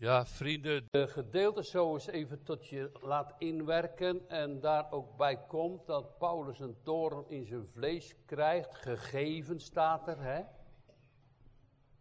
Ja, 0.00 0.26
vrienden, 0.26 0.88
de 0.90 1.08
gedeelte 1.08 1.64
zo 1.64 1.92
eens 1.92 2.06
even 2.06 2.42
tot 2.42 2.66
je 2.66 2.90
laat 3.00 3.34
inwerken 3.38 4.28
en 4.28 4.60
daar 4.60 4.92
ook 4.92 5.16
bij 5.16 5.46
komt 5.46 5.86
dat 5.86 6.18
Paulus 6.18 6.60
een 6.60 6.76
toren 6.82 7.28
in 7.28 7.46
zijn 7.46 7.66
vlees 7.66 8.14
krijgt, 8.24 8.74
gegeven 8.74 9.60
staat 9.60 10.08
er, 10.08 10.20
hè? 10.20 10.42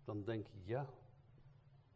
Dan 0.05 0.23
denk 0.23 0.47
je, 0.47 0.57
ja, 0.63 0.85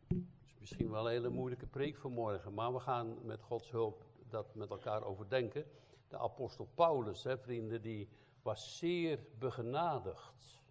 dat 0.08 0.18
is 0.46 0.56
misschien 0.60 0.90
wel 0.90 1.06
een 1.06 1.12
hele 1.12 1.30
moeilijke 1.30 1.68
preek 1.68 1.98
vanmorgen, 1.98 2.54
maar 2.54 2.74
we 2.74 2.80
gaan 2.80 3.26
met 3.26 3.42
Gods 3.42 3.72
hulp 3.72 4.06
dat 4.30 4.56
met 4.56 4.70
elkaar 4.70 5.04
overdenken. 5.04 5.66
De 6.08 6.18
apostel 6.18 6.70
Paulus, 6.76 7.24
hè, 7.24 7.38
vrienden, 7.38 7.82
die 7.82 8.10
was 8.42 8.78
zeer 8.78 9.20
begenadigd. 9.40 10.62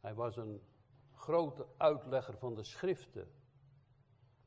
Hij 0.00 0.14
was 0.14 0.36
een 0.36 0.60
grote 1.12 1.66
uitlegger 1.76 2.38
van 2.38 2.54
de 2.54 2.64
schriften. 2.64 3.42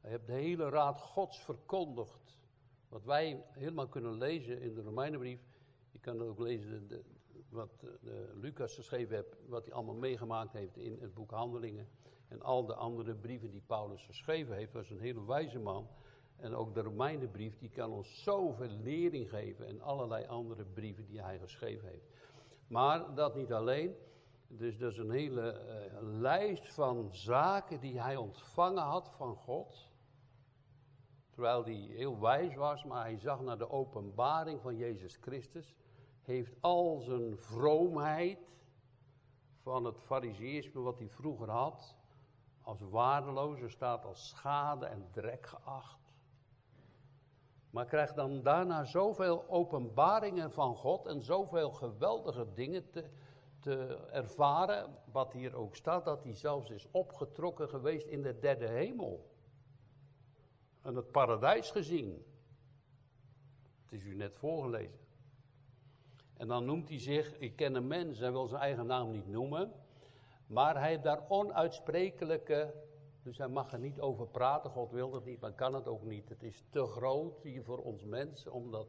Hij 0.08 0.16
heeft 0.16 0.28
de 0.28 0.34
hele 0.34 0.70
raad 0.70 1.02
Gods 1.02 1.40
verkondigd. 1.40 2.38
Wat 2.90 3.04
wij 3.04 3.44
helemaal 3.52 3.88
kunnen 3.88 4.18
lezen 4.18 4.62
in 4.62 4.74
de 4.74 4.82
Romeinenbrief. 4.82 5.40
Je 5.92 6.00
kan 6.00 6.22
ook 6.22 6.40
lezen 6.40 6.88
de, 6.88 7.04
wat 7.50 7.80
de, 7.80 8.34
Lucas 8.36 8.76
geschreven 8.76 9.16
heeft, 9.16 9.36
wat 9.48 9.66
hij 9.66 9.74
allemaal 9.74 9.96
meegemaakt 9.96 10.54
heeft 10.54 10.78
in 10.78 10.98
het 11.02 11.14
boek 11.14 11.32
Handelingen. 11.32 11.88
En 12.28 12.42
al 12.42 12.66
de 12.66 12.74
andere 12.74 13.16
brieven 13.16 13.52
die 13.52 13.62
Paulus 13.66 14.06
geschreven 14.06 14.56
heeft, 14.56 14.74
was 14.74 14.90
een 14.90 15.00
hele 15.00 15.26
wijze 15.26 15.60
man. 15.60 15.88
En 16.36 16.56
ook 16.56 16.74
de 16.74 16.82
Romeinenbrief, 16.82 17.58
die 17.58 17.70
kan 17.70 17.92
ons 17.92 18.24
zoveel 18.24 18.72
lering 18.84 19.30
geven. 19.30 19.68
En 19.68 19.82
allerlei 19.82 20.26
andere 20.26 20.66
brieven 20.66 21.06
die 21.06 21.22
hij 21.22 21.40
geschreven 21.40 21.88
heeft. 21.88 22.08
Maar 22.68 23.16
dat 23.16 23.36
niet 23.36 23.54
alleen. 23.54 23.96
Dus 24.48 24.78
dat 24.78 24.92
is 24.92 24.98
een 24.98 25.12
hele 25.12 25.62
uh, 25.62 25.98
lijst 26.02 26.74
van 26.74 27.10
zaken 27.12 27.80
die 27.80 28.02
hij 28.02 28.16
ontvangen 28.16 28.84
had 28.84 29.10
van 29.10 29.36
God. 29.36 29.96
Terwijl 31.38 31.64
hij 31.64 31.74
heel 31.74 32.20
wijs 32.20 32.56
was, 32.56 32.84
maar 32.84 33.04
hij 33.04 33.18
zag 33.18 33.42
naar 33.42 33.58
de 33.58 33.70
openbaring 33.70 34.62
van 34.62 34.76
Jezus 34.76 35.16
Christus. 35.16 35.76
Heeft 36.22 36.56
al 36.60 37.00
zijn 37.00 37.38
vroomheid 37.38 38.40
van 39.62 39.86
het 39.86 40.00
fariseïsme 40.00 40.82
wat 40.82 40.98
hij 41.00 41.10
vroeger 41.10 41.50
had, 41.50 41.96
als 42.62 42.82
waardeloos, 42.82 43.60
er 43.60 43.72
staat 43.72 44.06
als 44.06 44.28
schade 44.28 44.86
en 44.86 45.08
drek 45.12 45.46
geacht. 45.46 46.14
Maar 47.70 47.86
krijgt 47.86 48.16
dan 48.16 48.42
daarna 48.42 48.84
zoveel 48.84 49.50
openbaringen 49.50 50.52
van 50.52 50.76
God 50.76 51.06
en 51.06 51.24
zoveel 51.24 51.72
geweldige 51.72 52.54
dingen 52.54 52.90
te, 52.90 53.10
te 53.60 54.08
ervaren, 54.12 54.98
wat 55.12 55.34
hier 55.34 55.56
ook 55.56 55.76
staat, 55.76 56.06
dat 56.06 56.24
hij 56.24 56.34
zelfs 56.34 56.70
is 56.70 56.88
opgetrokken 56.92 57.70
geweest 57.70 58.08
in 58.08 58.22
de 58.22 58.40
derde 58.40 58.68
hemel. 58.68 59.36
En 60.88 60.96
het 60.96 61.12
paradijs 61.12 61.72
gezien. 61.72 62.26
Het 63.84 63.92
is 63.92 64.04
u 64.04 64.16
net 64.16 64.36
voorgelezen. 64.36 65.00
En 66.34 66.48
dan 66.48 66.66
noemt 66.66 66.90
hij 66.90 67.00
zich, 67.00 67.38
ik 67.38 67.56
ken 67.56 67.76
een 67.76 67.88
mens, 67.88 68.20
hij 68.20 68.32
wil 68.32 68.48
zijn 68.48 68.62
eigen 68.62 68.86
naam 68.86 69.12
niet 69.12 69.28
noemen, 69.28 69.72
maar 70.46 70.80
hij 70.80 70.90
heeft 70.90 71.04
daar 71.04 71.26
onuitsprekelijke, 71.28 72.74
dus 73.24 73.38
hij 73.38 73.48
mag 73.48 73.72
er 73.72 73.80
niet 73.80 74.00
over 74.00 74.28
praten, 74.28 74.70
God 74.70 74.92
wil 74.92 75.12
dat 75.12 75.26
niet, 75.26 75.40
maar 75.40 75.54
kan 75.54 75.74
het 75.74 75.88
ook 75.88 76.04
niet. 76.04 76.30
Het 76.30 76.44
is 76.44 76.64
te 76.70 76.86
groot 76.86 77.44
hier 77.44 77.64
voor 77.64 77.84
ons 77.84 78.04
mensen 78.04 78.52
om 78.52 78.72
dat 78.72 78.88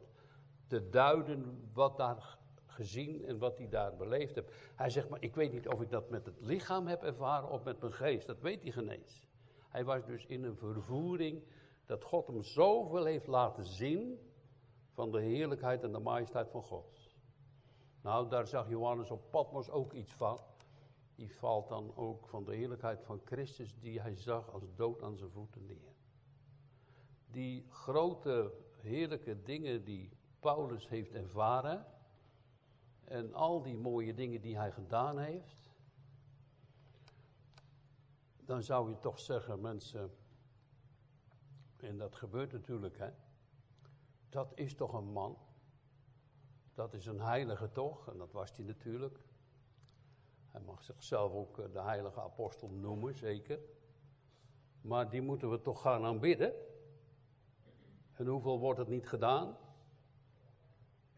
te 0.67 0.89
duiden 0.89 1.69
wat 1.73 1.97
daar 1.97 2.37
gezien 2.65 3.25
en 3.25 3.37
wat 3.37 3.57
hij 3.57 3.69
daar 3.69 3.95
beleefd 3.95 4.35
heeft. 4.35 4.51
Hij 4.75 4.89
zegt, 4.89 5.09
maar 5.09 5.21
ik 5.21 5.35
weet 5.35 5.51
niet 5.51 5.67
of 5.67 5.81
ik 5.81 5.89
dat 5.89 6.09
met 6.09 6.25
het 6.25 6.41
lichaam 6.41 6.87
heb 6.87 7.03
ervaren 7.03 7.49
of 7.49 7.63
met 7.63 7.79
mijn 7.79 7.93
geest. 7.93 8.27
Dat 8.27 8.41
weet 8.41 8.61
hij 8.61 8.71
genees. 8.71 9.27
Hij 9.69 9.85
was 9.85 10.05
dus 10.05 10.25
in 10.25 10.43
een 10.43 10.57
vervoering 10.57 11.43
dat 11.89 12.03
God 12.03 12.27
hem 12.27 12.43
zoveel 12.43 13.05
heeft 13.05 13.27
laten 13.27 13.65
zien 13.65 14.19
van 14.93 15.11
de 15.11 15.21
heerlijkheid 15.21 15.83
en 15.83 15.91
de 15.91 15.99
majesteit 15.99 16.49
van 16.49 16.63
God. 16.63 17.15
Nou, 18.01 18.29
daar 18.29 18.47
zag 18.47 18.69
Johannes 18.69 19.11
op 19.11 19.31
Patmos 19.31 19.69
ook 19.69 19.93
iets 19.93 20.13
van. 20.13 20.39
Die 21.15 21.35
valt 21.35 21.67
dan 21.67 21.95
ook 21.95 22.27
van 22.27 22.43
de 22.43 22.55
heerlijkheid 22.55 23.03
van 23.03 23.21
Christus 23.23 23.79
die 23.79 24.01
hij 24.01 24.15
zag 24.15 24.51
als 24.51 24.63
dood 24.75 25.01
aan 25.01 25.17
zijn 25.17 25.29
voeten 25.29 25.65
neer. 25.65 25.95
Die 27.31 27.65
grote 27.69 28.53
heerlijke 28.75 29.41
dingen 29.41 29.83
die 29.83 30.09
Paulus 30.39 30.87
heeft 30.87 31.13
ervaren, 31.13 31.85
en 33.03 33.33
al 33.33 33.61
die 33.61 33.77
mooie 33.77 34.13
dingen 34.13 34.41
die 34.41 34.57
hij 34.57 34.71
gedaan 34.71 35.17
heeft, 35.17 35.71
dan 38.35 38.63
zou 38.63 38.89
je 38.89 38.99
toch 38.99 39.19
zeggen, 39.19 39.61
mensen, 39.61 40.11
en 41.83 41.97
dat 41.97 42.15
gebeurt 42.15 42.51
natuurlijk, 42.51 42.97
hè, 42.97 43.09
dat 44.29 44.51
is 44.55 44.75
toch 44.75 44.93
een 44.93 45.11
man, 45.11 45.37
dat 46.73 46.93
is 46.93 47.05
een 47.05 47.21
heilige 47.21 47.71
toch, 47.71 48.07
en 48.07 48.17
dat 48.17 48.31
was 48.31 48.55
hij 48.55 48.65
natuurlijk. 48.65 49.19
Hij 50.47 50.61
mag 50.61 50.83
zichzelf 50.83 51.33
ook 51.33 51.59
eh, 51.59 51.65
de 51.73 51.81
heilige 51.81 52.21
apostel 52.21 52.69
noemen, 52.69 53.15
zeker. 53.15 53.59
Maar 54.81 55.09
die 55.09 55.21
moeten 55.21 55.49
we 55.49 55.61
toch 55.61 55.81
gaan 55.81 56.05
aanbidden. 56.05 56.53
En 58.13 58.27
hoeveel 58.27 58.59
wordt 58.59 58.79
het 58.79 58.87
niet 58.87 59.07
gedaan? 59.07 59.57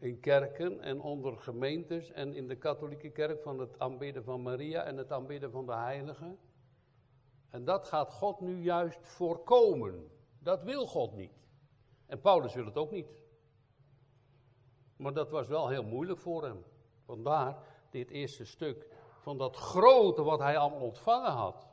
in 0.02 0.20
kerken 0.20 0.80
en 0.80 1.00
onder 1.00 1.38
gemeentes 1.38 2.10
en 2.10 2.34
in 2.34 2.48
de 2.48 2.56
katholieke 2.56 3.10
kerk 3.10 3.42
van 3.42 3.58
het 3.58 3.78
aanbidden 3.78 4.24
van 4.24 4.42
Maria 4.42 4.84
en 4.84 4.96
het 4.96 5.12
aanbidden 5.12 5.50
van 5.50 5.66
de 5.66 5.74
heiligen. 5.74 6.38
En 7.48 7.64
dat 7.64 7.86
gaat 7.86 8.12
God 8.12 8.40
nu 8.40 8.62
juist 8.62 8.98
voorkomen. 9.02 10.10
Dat 10.42 10.62
wil 10.62 10.86
God 10.86 11.12
niet. 11.12 11.32
En 12.06 12.20
Paulus 12.20 12.54
wil 12.54 12.64
het 12.64 12.76
ook 12.76 12.90
niet. 12.90 13.06
Maar 14.96 15.12
dat 15.12 15.30
was 15.30 15.46
wel 15.46 15.68
heel 15.68 15.84
moeilijk 15.84 16.18
voor 16.18 16.44
hem. 16.44 16.64
Vandaar 17.04 17.66
dit 17.90 18.10
eerste 18.10 18.44
stuk 18.44 18.86
van 19.20 19.38
dat 19.38 19.56
grote 19.56 20.22
wat 20.22 20.38
hij 20.38 20.58
allemaal 20.58 20.80
ontvangen 20.80 21.32
had. 21.32 21.68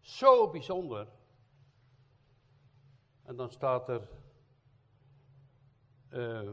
Zo 0.00 0.50
bijzonder. 0.50 1.08
En 3.22 3.36
dan 3.36 3.50
staat 3.50 3.88
er. 3.88 4.08
Uh, 6.10 6.50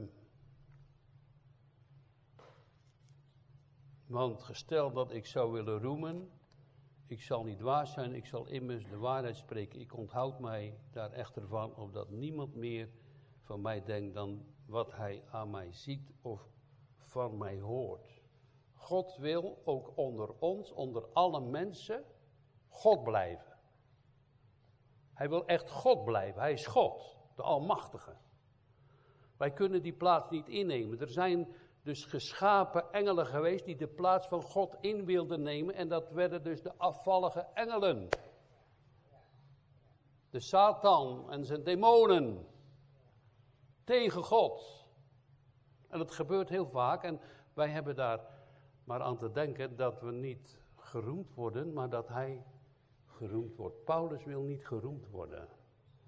Want 4.08 4.44
gesteld 4.44 4.94
dat 4.94 5.12
ik 5.12 5.26
zou 5.26 5.52
willen 5.52 5.82
roemen, 5.82 6.32
ik 7.08 7.22
zal 7.22 7.44
niet 7.44 7.62
waar 7.62 7.88
zijn, 7.88 8.14
ik 8.14 8.26
zal 8.26 8.48
immers 8.48 8.86
de 8.86 8.98
waarheid 8.98 9.38
spreken. 9.38 9.80
Ik 9.80 9.98
onthoud 9.98 10.40
mij 10.40 10.78
daar 10.92 11.12
echter 11.12 11.48
van, 11.48 11.76
opdat 11.76 12.10
niemand 12.10 12.56
meer 12.56 12.90
van 13.42 13.62
mij 13.62 13.84
denkt 13.84 14.14
dan 14.14 14.46
wat 14.66 14.92
hij 14.92 15.24
aan 15.32 15.50
mij 15.50 15.74
ziet 15.74 16.12
of 16.22 16.50
van 16.98 17.38
mij 17.38 17.60
hoort. 17.60 18.22
God 18.74 19.16
wil 19.16 19.62
ook 19.64 19.98
onder 19.98 20.30
ons, 20.40 20.72
onder 20.72 21.08
alle 21.14 21.42
mensen, 21.42 22.04
God 22.68 23.04
blijven. 23.04 23.58
Hij 25.14 25.30
wil 25.30 25.46
echt 25.46 25.70
God 25.70 26.06
blijven. 26.06 26.42
Hij 26.42 26.54
is 26.54 26.66
God, 26.66 27.18
de 27.36 27.42
Almachtige. 27.42 28.16
Wij 29.38 29.52
kunnen 29.52 29.82
die 29.82 29.94
plaats 29.94 30.30
niet 30.30 30.48
innemen. 30.48 31.00
Er 31.00 31.10
zijn 31.10 31.48
dus 31.86 32.06
geschapen 32.06 32.92
engelen 32.92 33.26
geweest 33.26 33.66
die 33.66 33.76
de 33.76 33.88
plaats 33.88 34.28
van 34.28 34.42
God 34.42 34.76
in 34.82 35.06
wilden 35.06 35.42
nemen. 35.42 35.76
En 35.76 35.88
dat 35.88 36.10
werden 36.10 36.44
dus 36.44 36.62
de 36.62 36.74
afvallige 36.78 37.48
engelen. 37.54 38.08
De 40.30 40.40
Satan 40.40 41.32
en 41.32 41.46
zijn 41.46 41.64
demonen. 41.64 42.48
Tegen 43.84 44.24
God. 44.24 44.86
En 45.88 45.98
dat 45.98 46.12
gebeurt 46.12 46.50
heel 46.50 46.68
vaak. 46.68 47.04
En 47.04 47.20
wij 47.54 47.70
hebben 47.70 47.96
daar 47.96 48.20
maar 48.84 49.02
aan 49.02 49.18
te 49.18 49.32
denken 49.32 49.76
dat 49.76 50.02
we 50.02 50.12
niet 50.12 50.60
geroemd 50.76 51.34
worden, 51.34 51.74
maar 51.74 51.90
dat 51.90 52.08
hij 52.08 52.44
geroemd 53.06 53.56
wordt. 53.56 53.84
Paulus 53.84 54.24
wil 54.24 54.42
niet 54.42 54.66
geroemd 54.66 55.10
worden. 55.10 55.48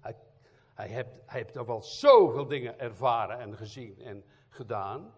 Hij, 0.00 0.16
hij, 0.74 0.88
heeft, 0.88 1.10
hij 1.26 1.40
heeft 1.40 1.56
er 1.56 1.66
wel 1.66 1.82
zoveel 1.82 2.46
dingen 2.46 2.78
ervaren 2.78 3.38
en 3.38 3.56
gezien 3.56 4.00
en 4.00 4.24
gedaan 4.48 5.16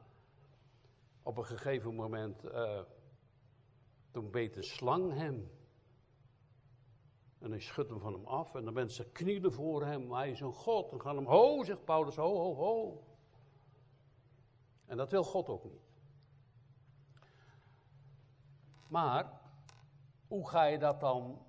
op 1.22 1.36
een 1.36 1.44
gegeven 1.44 1.94
moment, 1.94 2.44
uh, 2.44 2.80
toen 4.10 4.30
beet 4.30 4.56
een 4.56 4.62
slang 4.62 5.12
hem. 5.12 5.50
En 7.38 7.50
hij 7.50 7.60
schudt 7.60 7.90
hem 7.90 8.00
van 8.00 8.12
hem 8.12 8.26
af 8.26 8.54
en 8.54 8.64
de 8.64 8.70
mensen 8.70 9.12
knielen 9.12 9.52
voor 9.52 9.84
hem. 9.84 10.12
Hij 10.12 10.30
is 10.30 10.40
een 10.40 10.52
God. 10.52 10.92
En 10.92 11.00
gaan 11.00 11.16
hem, 11.16 11.26
ho, 11.26 11.64
zegt 11.64 11.84
Paulus, 11.84 12.16
ho, 12.16 12.36
ho, 12.36 12.54
ho. 12.54 13.04
En 14.86 14.96
dat 14.96 15.10
wil 15.10 15.24
God 15.24 15.48
ook 15.48 15.64
niet. 15.64 15.88
Maar, 18.88 19.40
hoe 20.28 20.48
ga 20.48 20.64
je 20.64 20.78
dat 20.78 21.00
dan 21.00 21.46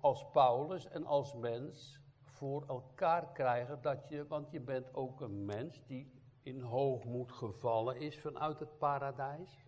als 0.00 0.26
Paulus 0.32 0.88
en 0.88 1.04
als 1.04 1.34
mens 1.34 2.00
voor 2.20 2.64
elkaar 2.66 3.32
krijgen? 3.32 3.82
Dat 3.82 4.08
je, 4.08 4.26
want 4.26 4.50
je 4.50 4.60
bent 4.60 4.94
ook 4.94 5.20
een 5.20 5.44
mens 5.44 5.82
die 5.86 6.12
in 6.44 6.60
hoogmoed 6.60 7.32
gevallen 7.32 8.00
is 8.00 8.20
vanuit 8.20 8.58
het 8.58 8.78
paradijs. 8.78 9.64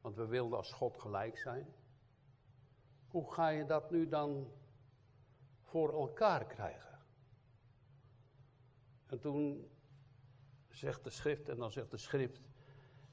Want 0.00 0.16
we 0.16 0.26
wilden 0.26 0.58
als 0.58 0.72
God 0.72 0.98
gelijk 0.98 1.38
zijn. 1.38 1.66
Hoe 3.06 3.32
ga 3.32 3.48
je 3.48 3.64
dat 3.64 3.90
nu 3.90 4.08
dan 4.08 4.52
voor 5.62 5.92
elkaar 5.92 6.46
krijgen. 6.46 6.98
En 9.06 9.20
toen 9.20 9.70
zegt 10.68 11.04
de 11.04 11.10
schrift, 11.10 11.48
en 11.48 11.56
dan 11.56 11.72
zegt 11.72 11.90
de 11.90 11.96
schrift, 11.96 12.40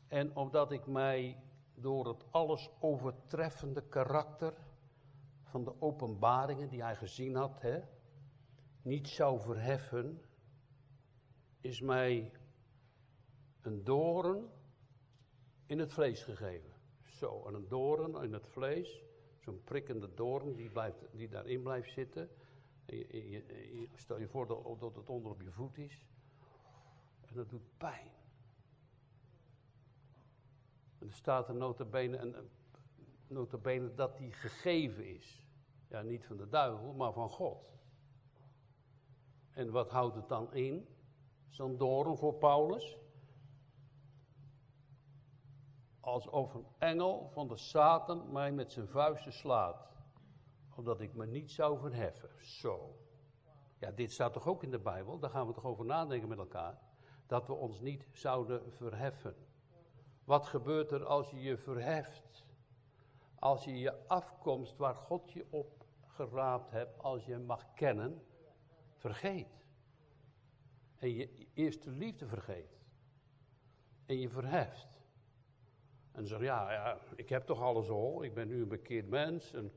en 0.08 0.36
omdat 0.36 0.72
ik 0.72 0.88
mij 0.88 1.44
door 1.74 2.08
het 2.08 2.32
alles 2.32 2.70
overtreffende 2.80 3.82
karakter 3.88 4.54
van 5.44 5.64
de 5.64 5.82
openbaringen 5.82 6.70
die 6.70 6.82
hij 6.82 6.96
gezien 6.96 7.36
had, 7.36 7.62
hè, 7.62 7.82
niet 8.82 9.08
zou 9.08 9.42
verheffen, 9.42 10.22
is 11.64 11.82
mij 11.82 12.32
een 13.62 13.84
doorn 13.84 14.50
in 15.66 15.80
het 15.80 15.94
vlees 15.94 16.24
gegeven. 16.24 16.72
Zo, 17.04 17.46
en 17.48 17.54
een 17.54 17.68
doorn 17.68 18.24
in 18.24 18.34
het 18.34 18.48
vlees, 18.48 19.04
zo'n 19.40 19.64
prikkende 19.64 20.14
doorn 20.14 20.56
die, 20.56 20.70
blijft, 20.70 20.98
die 21.12 21.30
daarin 21.30 21.62
blijft 21.62 21.92
zitten. 21.92 22.30
je, 22.86 23.88
stel 23.96 24.20
je 24.20 24.28
voor 24.28 24.48
dat, 24.48 24.80
dat 24.80 24.96
het 24.96 25.10
onder 25.10 25.32
op 25.32 25.42
je 25.42 25.52
voet 25.52 25.78
is. 25.78 26.06
En 27.22 27.36
dat 27.36 27.50
doet 27.50 27.78
pijn. 27.78 28.12
En 31.00 31.08
er 31.08 31.14
staat 31.14 31.48
er 31.48 31.56
notabene, 31.56 32.18
en, 32.18 32.50
notabene 33.28 33.94
dat 33.94 34.18
die 34.18 34.32
gegeven 34.32 35.06
is. 35.06 35.46
Ja, 35.88 36.02
niet 36.02 36.26
van 36.26 36.38
de 36.38 36.50
duivel, 36.50 36.94
maar 36.94 37.14
van 37.14 37.30
God. 37.30 37.72
En 39.52 39.72
wat 39.72 39.90
houdt 39.90 40.16
het 40.16 40.28
dan 40.30 40.54
in? 40.54 40.88
Zo'n 41.54 41.78
doorn 41.78 42.18
voor 42.18 42.34
Paulus? 42.34 42.98
Alsof 46.00 46.54
een 46.54 46.66
engel 46.78 47.30
van 47.30 47.48
de 47.48 47.58
Satan 47.58 48.32
mij 48.32 48.52
met 48.52 48.72
zijn 48.72 48.88
vuisten 48.88 49.34
slaat. 49.34 49.88
Omdat 50.76 51.02
ik 51.02 51.14
me 51.14 51.26
niet 51.26 51.52
zou 51.52 51.80
verheffen. 51.80 52.30
Zo. 52.40 52.96
Ja, 53.80 53.92
dit 53.92 54.12
staat 54.12 54.34
toch 54.34 54.48
ook 54.48 54.64
in 54.64 54.72
de 54.72 54.80
Bijbel? 54.80 55.20
Daar 55.20 55.30
gaan 55.30 55.48
we 55.48 55.54
toch 55.54 55.66
over 55.66 55.86
nadenken 55.86 56.30
met 56.30 56.38
elkaar. 56.38 56.80
Dat 57.28 57.48
we 57.48 57.54
ons 57.54 57.80
niet 57.80 58.08
zouden 58.12 58.72
verheffen. 58.72 59.36
Wat 60.24 60.46
gebeurt 60.46 60.92
er 60.92 61.06
als 61.06 61.30
je 61.30 61.42
je 61.42 61.58
verheft? 61.58 62.46
Als 63.40 63.64
je 63.64 63.80
je 63.80 64.08
afkomst 64.08 64.78
waar 64.78 64.96
God 64.96 65.32
je 65.32 65.46
op 65.50 65.86
geraapt 66.06 66.72
hebt, 66.72 67.00
als 67.00 67.26
je 67.26 67.32
hem 67.32 67.46
mag 67.46 67.74
kennen, 67.74 68.24
vergeet. 68.96 69.63
En 71.04 71.14
je 71.14 71.48
eerste 71.54 71.90
liefde 71.90 72.28
vergeet. 72.28 72.80
En 74.06 74.20
je 74.20 74.30
verheft. 74.30 75.02
En 76.12 76.28
zegt, 76.28 76.42
ja, 76.42 76.72
ja, 76.72 77.00
ik 77.16 77.30
heb 77.30 77.46
toch 77.46 77.62
alles 77.62 77.90
al, 77.90 78.24
ik 78.24 78.34
ben 78.34 78.48
nu 78.48 78.62
een 78.62 78.68
bekeerd 78.68 79.10
mens. 79.10 79.54
En 79.54 79.72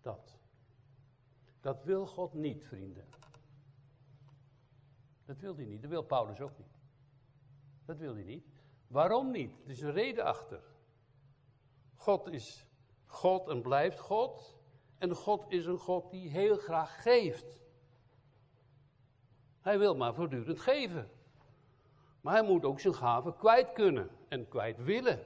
dat. 0.00 0.38
Dat 1.60 1.84
wil 1.84 2.06
God 2.06 2.34
niet, 2.34 2.64
vrienden. 2.64 3.04
Dat 5.24 5.38
wil 5.38 5.56
hij 5.56 5.64
niet. 5.64 5.80
Dat 5.82 5.90
wil 5.90 6.02
Paulus 6.02 6.40
ook 6.40 6.58
niet. 6.58 6.78
Dat 7.84 7.98
wil 7.98 8.14
hij 8.14 8.24
niet. 8.24 8.46
Waarom 8.86 9.30
niet? 9.30 9.60
Er 9.64 9.70
is 9.70 9.80
een 9.80 9.92
reden 9.92 10.24
achter. 10.24 10.62
God 11.94 12.26
is 12.26 12.66
God 13.06 13.48
en 13.48 13.62
blijft 13.62 13.98
God. 13.98 14.58
En 14.98 15.14
God 15.14 15.44
is 15.48 15.66
een 15.66 15.78
God 15.78 16.10
die 16.10 16.28
heel 16.28 16.56
graag 16.56 17.02
geeft. 17.02 17.67
Hij 19.60 19.78
wil 19.78 19.96
maar 19.96 20.14
voortdurend 20.14 20.60
geven. 20.60 21.10
Maar 22.20 22.34
hij 22.34 22.46
moet 22.46 22.64
ook 22.64 22.80
zijn 22.80 22.94
gaven 22.94 23.36
kwijt 23.36 23.72
kunnen 23.72 24.10
en 24.28 24.48
kwijt 24.48 24.78
willen. 24.82 25.18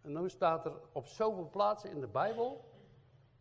En 0.00 0.12
dan 0.12 0.30
staat 0.30 0.66
er 0.66 0.72
op 0.92 1.06
zoveel 1.06 1.48
plaatsen 1.48 1.90
in 1.90 2.00
de 2.00 2.06
Bijbel 2.06 2.64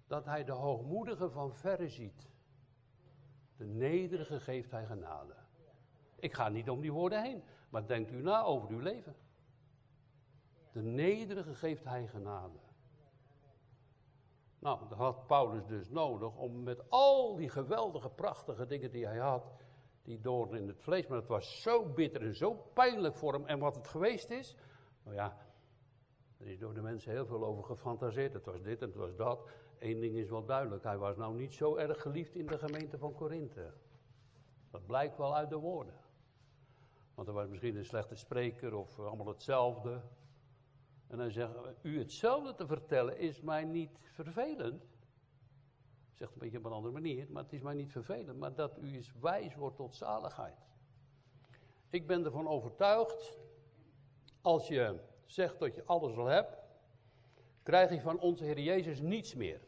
dat 0.08 0.26
hij 0.26 0.44
de 0.44 0.52
hoogmoedige 0.52 1.30
van 1.30 1.54
verre 1.54 1.90
ziet. 1.90 2.28
De 3.58 3.66
nederige 3.66 4.40
geeft 4.40 4.72
hij 4.72 4.86
genade. 4.86 5.34
Ik 6.16 6.34
ga 6.34 6.50
niet 6.50 6.70
om 6.70 6.82
die 6.82 6.92
woorden 6.92 7.24
heen, 7.24 7.44
maar 7.70 7.88
denkt 7.88 8.12
u 8.12 8.22
na 8.22 8.44
over 8.44 8.70
uw 8.70 8.80
leven. 8.80 9.16
De 10.72 10.82
nederige 10.82 11.56
geeft 11.56 11.84
hij 11.84 12.08
genade. 12.08 12.58
Nou, 14.60 14.80
dat 14.90 14.98
had 14.98 15.28
Paulus 15.28 15.66
dus 15.66 15.90
nodig 15.90 16.36
om 16.36 16.64
met 16.64 16.90
al 16.90 17.36
die 17.36 17.50
geweldige, 17.50 18.10
prachtige 18.10 18.66
dingen 18.66 18.92
die 18.92 19.06
hij 19.06 19.18
had, 19.18 19.52
die 20.02 20.22
door 20.22 20.56
in 20.56 20.68
het 20.68 20.82
vlees, 20.82 21.08
maar 21.08 21.18
het 21.18 21.28
was 21.28 21.62
zo 21.62 21.86
bitter 21.86 22.22
en 22.22 22.36
zo 22.36 22.54
pijnlijk 22.54 23.16
voor 23.16 23.34
hem. 23.34 23.46
En 23.46 23.60
wat 23.60 23.76
het 23.76 23.88
geweest 23.88 24.30
is, 24.30 24.56
nou 25.04 25.16
ja, 25.16 25.38
er 26.38 26.48
is 26.48 26.60
door 26.60 26.74
de 26.74 26.82
mensen 26.82 27.12
heel 27.12 27.26
veel 27.26 27.46
over 27.46 27.64
gefantaseerd. 27.64 28.34
Het 28.34 28.46
was 28.46 28.62
dit 28.62 28.82
en 28.82 28.88
het 28.88 28.96
was 28.96 29.16
dat. 29.16 29.50
Eén 29.80 30.00
ding 30.00 30.16
is 30.16 30.30
wel 30.30 30.46
duidelijk, 30.46 30.84
hij 30.84 30.98
was 30.98 31.16
nou 31.16 31.36
niet 31.36 31.54
zo 31.54 31.76
erg 31.76 32.02
geliefd 32.02 32.36
in 32.36 32.46
de 32.46 32.58
gemeente 32.58 32.98
van 32.98 33.14
Korinthe. 33.14 33.74
Dat 34.72 34.86
blijkt 34.86 35.18
wel 35.18 35.36
uit 35.36 35.50
de 35.50 35.58
woorden. 35.58 35.94
Want 37.16 37.28
hij 37.28 37.38
was 37.38 37.48
misschien 37.48 37.76
een 37.76 37.86
slechte 37.86 38.16
spreker 38.16 38.76
of 38.76 39.00
allemaal 39.00 39.28
hetzelfde. 39.28 40.02
En 41.08 41.20
hij 41.20 41.32
zegt, 41.32 41.54
u 41.82 41.98
hetzelfde 42.00 42.56
te 42.56 42.68
vertellen 42.68 43.18
is 43.18 43.42
mij 43.42 43.64
niet 43.64 43.98
vervelend. 44.02 44.84
Zegt 46.14 46.34
een 46.34 46.40
beetje 46.40 46.58
op 46.58 46.66
een 46.66 46.72
andere 46.72 46.94
manier, 46.94 47.28
maar 47.30 47.44
het 47.44 47.54
is 47.54 47.62
mij 47.62 47.74
niet 47.74 47.92
vervelend. 47.92 48.40
Maar 48.40 48.56
dat 48.56 48.78
u 48.78 48.96
eens 48.96 49.12
wijs 49.20 49.56
wordt 49.56 49.76
tot 49.76 49.96
zaligheid. 49.96 50.58
Ik 51.90 52.08
ben 52.08 52.26
ervan 52.26 52.48
overtuigd, 52.48 53.38
als 54.42 54.68
je 54.68 55.00
zegt 55.26 55.60
dat 55.60 55.76
je 55.76 55.86
alles 55.86 56.18
al 56.18 56.26
hebt, 56.26 56.58
krijg 57.64 57.90
je 57.90 58.02
van 58.02 58.20
onze 58.20 58.44
Heer 58.44 58.60
Jezus 58.60 59.02
niets 59.02 59.36
meer. 59.36 59.62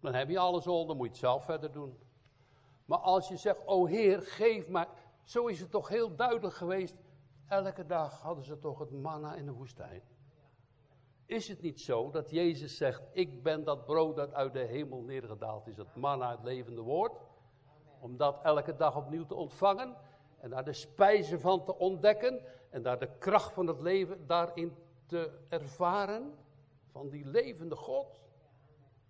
Dan 0.00 0.14
heb 0.14 0.28
je 0.28 0.38
alles 0.38 0.66
al, 0.66 0.86
dan 0.86 0.96
moet 0.96 1.06
je 1.06 1.12
het 1.12 1.20
zelf 1.20 1.44
verder 1.44 1.72
doen. 1.72 1.98
Maar 2.84 2.98
als 2.98 3.28
je 3.28 3.36
zegt, 3.36 3.66
o 3.66 3.86
Heer, 3.86 4.22
geef 4.22 4.68
mij, 4.68 4.86
zo 5.22 5.46
is 5.46 5.60
het 5.60 5.70
toch 5.70 5.88
heel 5.88 6.16
duidelijk 6.16 6.54
geweest 6.54 6.94
Elke 7.48 7.86
dag 7.86 8.20
hadden 8.20 8.44
ze 8.44 8.58
toch 8.58 8.78
het 8.78 8.90
manna 8.90 9.34
in 9.34 9.46
de 9.46 9.52
woestijn. 9.52 10.02
Is 11.26 11.48
het 11.48 11.62
niet 11.62 11.80
zo 11.80 12.10
dat 12.10 12.30
Jezus 12.30 12.76
zegt: 12.76 13.02
Ik 13.12 13.42
ben 13.42 13.64
dat 13.64 13.84
brood 13.84 14.16
dat 14.16 14.32
uit 14.32 14.52
de 14.52 14.58
hemel 14.58 15.02
neergedaald 15.02 15.66
is, 15.66 15.76
het 15.76 15.94
manna, 15.94 16.30
het 16.30 16.44
levende 16.44 16.80
woord? 16.80 17.20
Om 18.00 18.16
dat 18.16 18.40
elke 18.42 18.76
dag 18.76 18.96
opnieuw 18.96 19.26
te 19.26 19.34
ontvangen 19.34 19.96
en 20.40 20.50
daar 20.50 20.64
de 20.64 20.72
spijzen 20.72 21.40
van 21.40 21.64
te 21.64 21.78
ontdekken 21.78 22.40
en 22.70 22.82
daar 22.82 22.98
de 22.98 23.10
kracht 23.18 23.52
van 23.52 23.66
het 23.66 23.80
leven 23.80 24.26
daarin 24.26 24.76
te 25.06 25.38
ervaren. 25.48 26.34
Van 26.90 27.08
die 27.08 27.26
levende 27.26 27.76
God. 27.76 28.20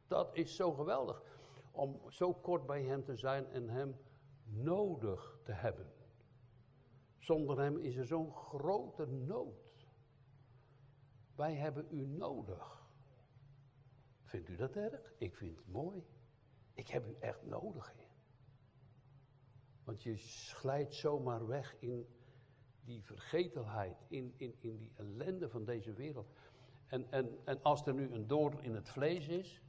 Dat 0.07 0.29
is 0.33 0.57
zo 0.57 0.73
geweldig. 0.73 1.23
Om 1.71 2.01
zo 2.09 2.33
kort 2.33 2.67
bij 2.67 2.83
Hem 2.83 3.05
te 3.05 3.17
zijn 3.17 3.51
en 3.51 3.69
Hem 3.69 3.97
nodig 4.45 5.39
te 5.43 5.53
hebben. 5.53 5.93
Zonder 7.25 7.61
hem 7.61 7.79
is 7.79 7.97
er 7.97 8.07
zo'n 8.07 8.33
grote 8.33 9.07
nood. 9.07 9.87
Wij 11.35 11.55
hebben 11.55 11.87
u 11.91 12.07
nodig. 12.07 12.89
Vindt 14.23 14.49
u 14.49 14.57
dat 14.57 14.77
erg? 14.77 15.13
Ik 15.19 15.37
vind 15.37 15.57
het 15.57 15.67
mooi. 15.69 16.05
Ik 16.75 16.89
heb 16.89 17.07
u 17.07 17.17
echt 17.21 17.47
nodig. 17.47 17.95
Want 19.85 20.03
je 20.03 20.17
glijdt 20.53 20.95
zomaar 20.95 21.47
weg 21.47 21.77
in 21.79 22.07
die 22.85 23.03
vergetelheid, 23.03 23.97
in, 24.09 24.35
in, 24.37 24.55
in 24.61 24.77
die 24.77 24.93
ellende 24.97 25.49
van 25.49 25.65
deze 25.65 25.93
wereld. 25.93 26.33
En, 26.87 27.11
en, 27.11 27.39
en 27.45 27.63
als 27.63 27.87
er 27.87 27.95
nu 27.95 28.11
een 28.13 28.27
doorn 28.27 28.63
in 28.63 28.75
het 28.75 28.89
vlees 28.89 29.29
is, 29.29 29.61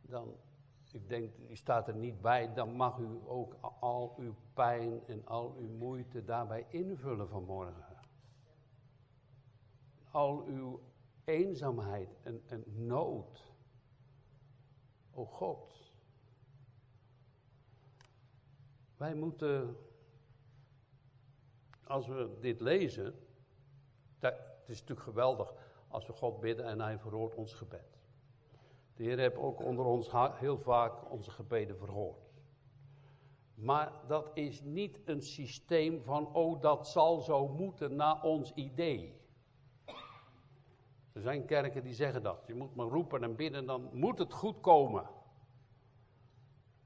dan 0.00 0.36
ik 0.92 1.08
denk, 1.08 1.36
die 1.46 1.56
staat 1.56 1.88
er 1.88 1.94
niet 1.94 2.20
bij, 2.20 2.54
dan 2.54 2.72
mag 2.72 2.98
u 2.98 3.20
ook 3.26 3.56
al 3.80 4.14
uw 4.18 4.34
pijn 4.54 5.06
en 5.06 5.26
al 5.26 5.54
uw 5.58 5.68
moeite 5.68 6.24
daarbij 6.24 6.66
invullen 6.68 7.28
vanmorgen. 7.28 7.96
Al 10.10 10.44
uw 10.44 10.80
eenzaamheid 11.24 12.18
en, 12.22 12.42
en 12.46 12.64
nood. 12.86 13.52
O 15.12 15.24
God. 15.24 15.92
Wij 18.96 19.14
moeten, 19.14 19.76
als 21.84 22.06
we 22.06 22.36
dit 22.40 22.60
lezen, 22.60 23.14
het 24.18 24.68
is 24.68 24.80
natuurlijk 24.80 25.06
geweldig 25.06 25.54
als 25.88 26.06
we 26.06 26.12
God 26.12 26.40
bidden 26.40 26.64
en 26.64 26.80
Hij 26.80 26.98
verhoort 26.98 27.34
ons 27.34 27.54
gebed. 27.54 27.89
De 29.00 29.06
Heer 29.06 29.18
heeft 29.18 29.36
ook 29.36 29.62
onder 29.62 29.84
ons 29.84 30.10
heel 30.34 30.58
vaak 30.58 31.10
onze 31.10 31.30
gebeden 31.30 31.76
verhoord. 31.76 32.32
Maar 33.54 33.92
dat 34.06 34.30
is 34.34 34.62
niet 34.62 35.00
een 35.04 35.22
systeem 35.22 36.02
van, 36.02 36.34
oh 36.34 36.60
dat 36.60 36.88
zal 36.88 37.20
zo 37.20 37.48
moeten 37.48 37.96
naar 37.96 38.22
ons 38.22 38.52
idee. 38.54 39.20
Er 41.12 41.20
zijn 41.20 41.44
kerken 41.44 41.82
die 41.82 41.94
zeggen 41.94 42.22
dat. 42.22 42.42
Je 42.46 42.54
moet 42.54 42.74
maar 42.74 42.86
roepen 42.86 43.22
en 43.22 43.36
bidden, 43.36 43.66
dan 43.66 43.88
moet 43.92 44.18
het 44.18 44.32
goed 44.32 44.60
komen. 44.60 45.10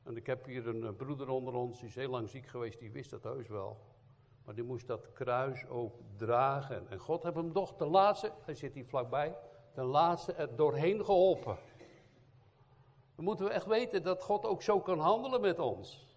En 0.02 0.16
ik 0.16 0.26
heb 0.26 0.44
hier 0.44 0.68
een 0.68 0.96
broeder 0.96 1.28
onder 1.28 1.54
ons, 1.54 1.78
die 1.78 1.88
is 1.88 1.94
heel 1.94 2.10
lang 2.10 2.28
ziek 2.28 2.46
geweest, 2.46 2.78
die 2.78 2.92
wist 2.92 3.10
dat 3.10 3.22
heus 3.22 3.48
wel. 3.48 3.78
Maar 4.44 4.54
die 4.54 4.64
moest 4.64 4.86
dat 4.86 5.12
kruis 5.12 5.66
ook 5.66 6.00
dragen. 6.16 6.90
En 6.90 6.98
God 6.98 7.22
heeft 7.22 7.36
hem 7.36 7.52
toch 7.52 7.76
de 7.76 7.86
laatste, 7.86 8.32
hij 8.44 8.54
zit 8.54 8.74
hier 8.74 8.86
vlakbij, 8.86 9.36
de 9.74 9.84
laatste 9.84 10.32
er 10.32 10.56
doorheen 10.56 11.04
geholpen. 11.04 11.58
Dan 13.14 13.24
moeten 13.24 13.44
we 13.44 13.50
echt 13.50 13.66
weten 13.66 14.02
dat 14.02 14.22
God 14.22 14.44
ook 14.44 14.62
zo 14.62 14.80
kan 14.80 14.98
handelen 14.98 15.40
met 15.40 15.58
ons. 15.58 16.12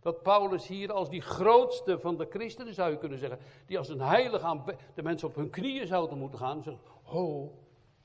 Dat 0.00 0.22
Paulus 0.22 0.66
hier 0.66 0.92
als 0.92 1.08
die 1.08 1.20
grootste 1.20 1.98
van 1.98 2.16
de 2.16 2.26
christenen 2.30 2.74
zou 2.74 2.90
je 2.90 2.98
kunnen 2.98 3.18
zeggen, 3.18 3.38
die 3.66 3.78
als 3.78 3.88
een 3.88 4.00
heilige 4.00 4.46
aan 4.46 4.64
de 4.94 5.02
mensen 5.02 5.28
op 5.28 5.34
hun 5.34 5.50
knieën 5.50 5.86
zouden 5.86 6.18
moeten 6.18 6.38
gaan 6.38 6.62
zeggen, 6.62 6.82
ho, 7.02 7.58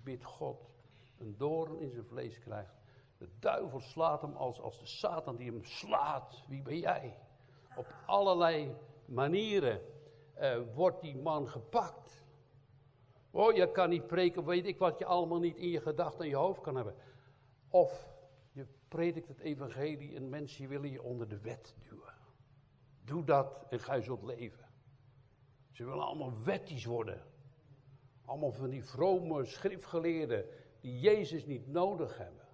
bid 0.03 0.23
God, 0.23 0.69
een 1.17 1.35
doorn 1.37 1.79
in 1.79 1.89
zijn 1.89 2.05
vlees 2.05 2.39
krijgt. 2.39 2.75
De 3.17 3.29
duivel 3.39 3.79
slaat 3.79 4.21
hem 4.21 4.35
als, 4.35 4.61
als 4.61 4.79
de 4.79 4.85
Satan 4.85 5.35
die 5.35 5.51
hem 5.51 5.63
slaat. 5.63 6.43
Wie 6.47 6.61
ben 6.61 6.79
jij? 6.79 7.17
Op 7.75 7.85
allerlei 8.05 8.75
manieren 9.05 9.81
uh, 10.39 10.57
wordt 10.73 11.01
die 11.01 11.15
man 11.15 11.47
gepakt. 11.47 12.25
Oh, 13.31 13.55
je 13.55 13.71
kan 13.71 13.89
niet 13.89 14.07
preken, 14.07 14.45
weet 14.45 14.65
ik 14.65 14.77
wat 14.77 14.99
je 14.99 15.05
allemaal 15.05 15.39
niet 15.39 15.57
in 15.57 15.69
je 15.69 15.81
gedachten 15.81 16.23
en 16.23 16.29
je 16.29 16.35
hoofd 16.35 16.61
kan 16.61 16.75
hebben. 16.75 16.95
Of 17.77 18.07
je 18.51 18.65
predikt 18.87 19.27
het 19.27 19.39
evangelie 19.39 20.15
en 20.15 20.29
mensen 20.29 20.67
willen 20.67 20.91
je 20.91 21.01
onder 21.01 21.27
de 21.27 21.39
wet 21.39 21.75
duwen. 21.89 22.13
Doe 23.03 23.23
dat 23.23 23.65
en 23.69 23.79
ga 23.79 23.93
je 23.93 24.01
zult 24.01 24.23
leven. 24.23 24.65
Ze 25.71 25.85
willen 25.85 26.05
allemaal 26.05 26.43
wettisch 26.43 26.85
worden. 26.85 27.23
Allemaal 28.25 28.51
van 28.51 28.69
die 28.69 28.83
vrome 28.83 29.45
schriftgeleerden 29.45 30.45
die 30.79 30.99
Jezus 30.99 31.45
niet 31.45 31.67
nodig 31.67 32.17
hebben. 32.17 32.47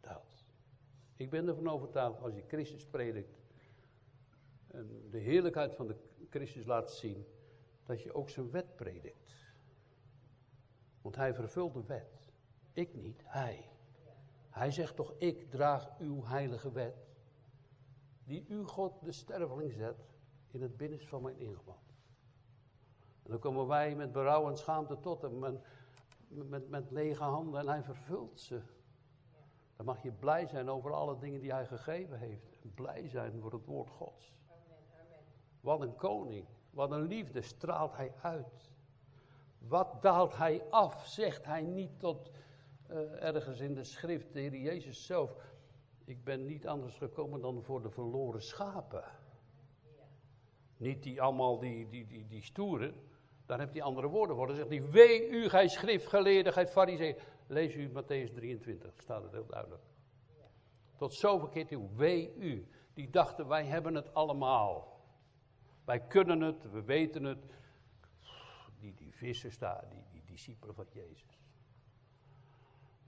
Dat. 0.00 0.44
Ik 1.16 1.30
ben 1.30 1.48
ervan 1.48 1.68
overtuigd, 1.68 2.22
als 2.22 2.34
je 2.34 2.44
Christus 2.46 2.86
predikt 2.86 3.42
en 4.66 5.10
de 5.10 5.18
heerlijkheid 5.18 5.74
van 5.74 5.86
de 5.86 5.96
Christus 6.30 6.64
laat 6.64 6.92
zien, 6.92 7.26
dat 7.86 8.02
je 8.02 8.14
ook 8.14 8.30
zijn 8.30 8.50
wet 8.50 8.76
predikt. 8.76 9.34
Want 11.02 11.16
hij 11.16 11.34
vervult 11.34 11.74
de 11.74 11.84
wet. 11.86 12.32
Ik 12.72 12.94
niet, 12.94 13.22
hij. 13.24 13.69
Hij 14.50 14.70
zegt 14.70 14.96
toch, 14.96 15.14
ik 15.18 15.50
draag 15.50 15.98
uw 15.98 16.24
heilige 16.24 16.72
wet, 16.72 17.08
die 18.24 18.46
u 18.48 18.64
God 18.64 19.04
de 19.04 19.12
sterveling 19.12 19.72
zet 19.72 20.08
in 20.50 20.62
het 20.62 20.76
binnenste 20.76 21.08
van 21.08 21.22
mijn 21.22 21.38
ingewand. 21.38 21.78
En 23.22 23.30
dan 23.30 23.38
komen 23.38 23.66
wij 23.66 23.94
met 23.94 24.12
berouw 24.12 24.48
en 24.48 24.56
schaamte 24.56 25.00
tot 25.00 25.22
hem, 25.22 25.38
met, 25.38 25.60
met, 26.28 26.68
met 26.68 26.90
lege 26.90 27.22
handen 27.22 27.60
en 27.60 27.68
hij 27.68 27.82
vervult 27.82 28.40
ze. 28.40 28.60
Dan 29.76 29.86
mag 29.86 30.02
je 30.02 30.12
blij 30.12 30.46
zijn 30.46 30.70
over 30.70 30.92
alle 30.92 31.18
dingen 31.18 31.40
die 31.40 31.52
hij 31.52 31.66
gegeven 31.66 32.18
heeft. 32.18 32.58
En 32.62 32.74
blij 32.74 33.08
zijn 33.08 33.40
voor 33.40 33.52
het 33.52 33.64
woord 33.64 33.90
Gods. 33.90 34.32
Wat 35.60 35.80
een 35.80 35.96
koning, 35.96 36.46
wat 36.70 36.90
een 36.90 37.02
liefde 37.06 37.42
straalt 37.42 37.96
hij 37.96 38.12
uit. 38.22 38.70
Wat 39.58 40.02
daalt 40.02 40.36
hij 40.36 40.62
af, 40.70 41.06
zegt 41.06 41.44
hij 41.44 41.62
niet 41.62 41.98
tot 41.98 42.30
uh, 42.90 43.22
ergens 43.22 43.60
in 43.60 43.74
de 43.74 43.84
schrift, 43.84 44.32
de 44.32 44.40
Heer 44.40 44.56
Jezus 44.56 45.06
zelf. 45.06 45.36
Ik 46.04 46.24
ben 46.24 46.46
niet 46.46 46.66
anders 46.66 46.96
gekomen 46.96 47.40
dan 47.40 47.62
voor 47.62 47.82
de 47.82 47.90
verloren 47.90 48.42
schapen. 48.42 49.04
Niet 50.76 51.02
die 51.02 51.22
allemaal 51.22 51.58
die, 51.58 51.88
die, 51.88 52.06
die, 52.06 52.26
die 52.26 52.42
stoeren. 52.42 52.94
Daar 53.46 53.58
heb 53.58 53.72
hij 53.72 53.82
andere 53.82 54.06
woorden 54.06 54.36
voor. 54.36 54.46
Dan 54.46 54.56
zegt 54.56 54.68
hij, 54.68 54.90
wee 54.90 55.28
u, 55.28 55.48
gij 55.48 55.68
schriftgeleerde, 55.68 56.52
gij 56.52 56.66
fariseer. 56.66 57.22
Lees 57.46 57.74
u 57.74 57.88
Matthäus 57.88 58.34
23, 58.34 58.92
staat 58.96 59.22
het 59.22 59.32
heel 59.32 59.46
duidelijk. 59.46 59.82
Tot 60.96 61.14
zoveel 61.14 61.48
keer 61.48 61.66
toe, 61.66 61.88
wee 61.96 62.34
u. 62.36 62.68
Die 62.94 63.10
dachten, 63.10 63.48
wij 63.48 63.64
hebben 63.64 63.94
het 63.94 64.14
allemaal. 64.14 65.00
Wij 65.84 66.00
kunnen 66.00 66.40
het, 66.40 66.70
we 66.70 66.82
weten 66.82 67.24
het. 67.24 67.44
Die, 68.78 68.94
die 68.94 69.14
vissers 69.14 69.58
daar, 69.58 69.84
die, 69.90 70.04
die 70.10 70.22
discipelen 70.24 70.74
van 70.74 70.86
Jezus. 70.92 71.39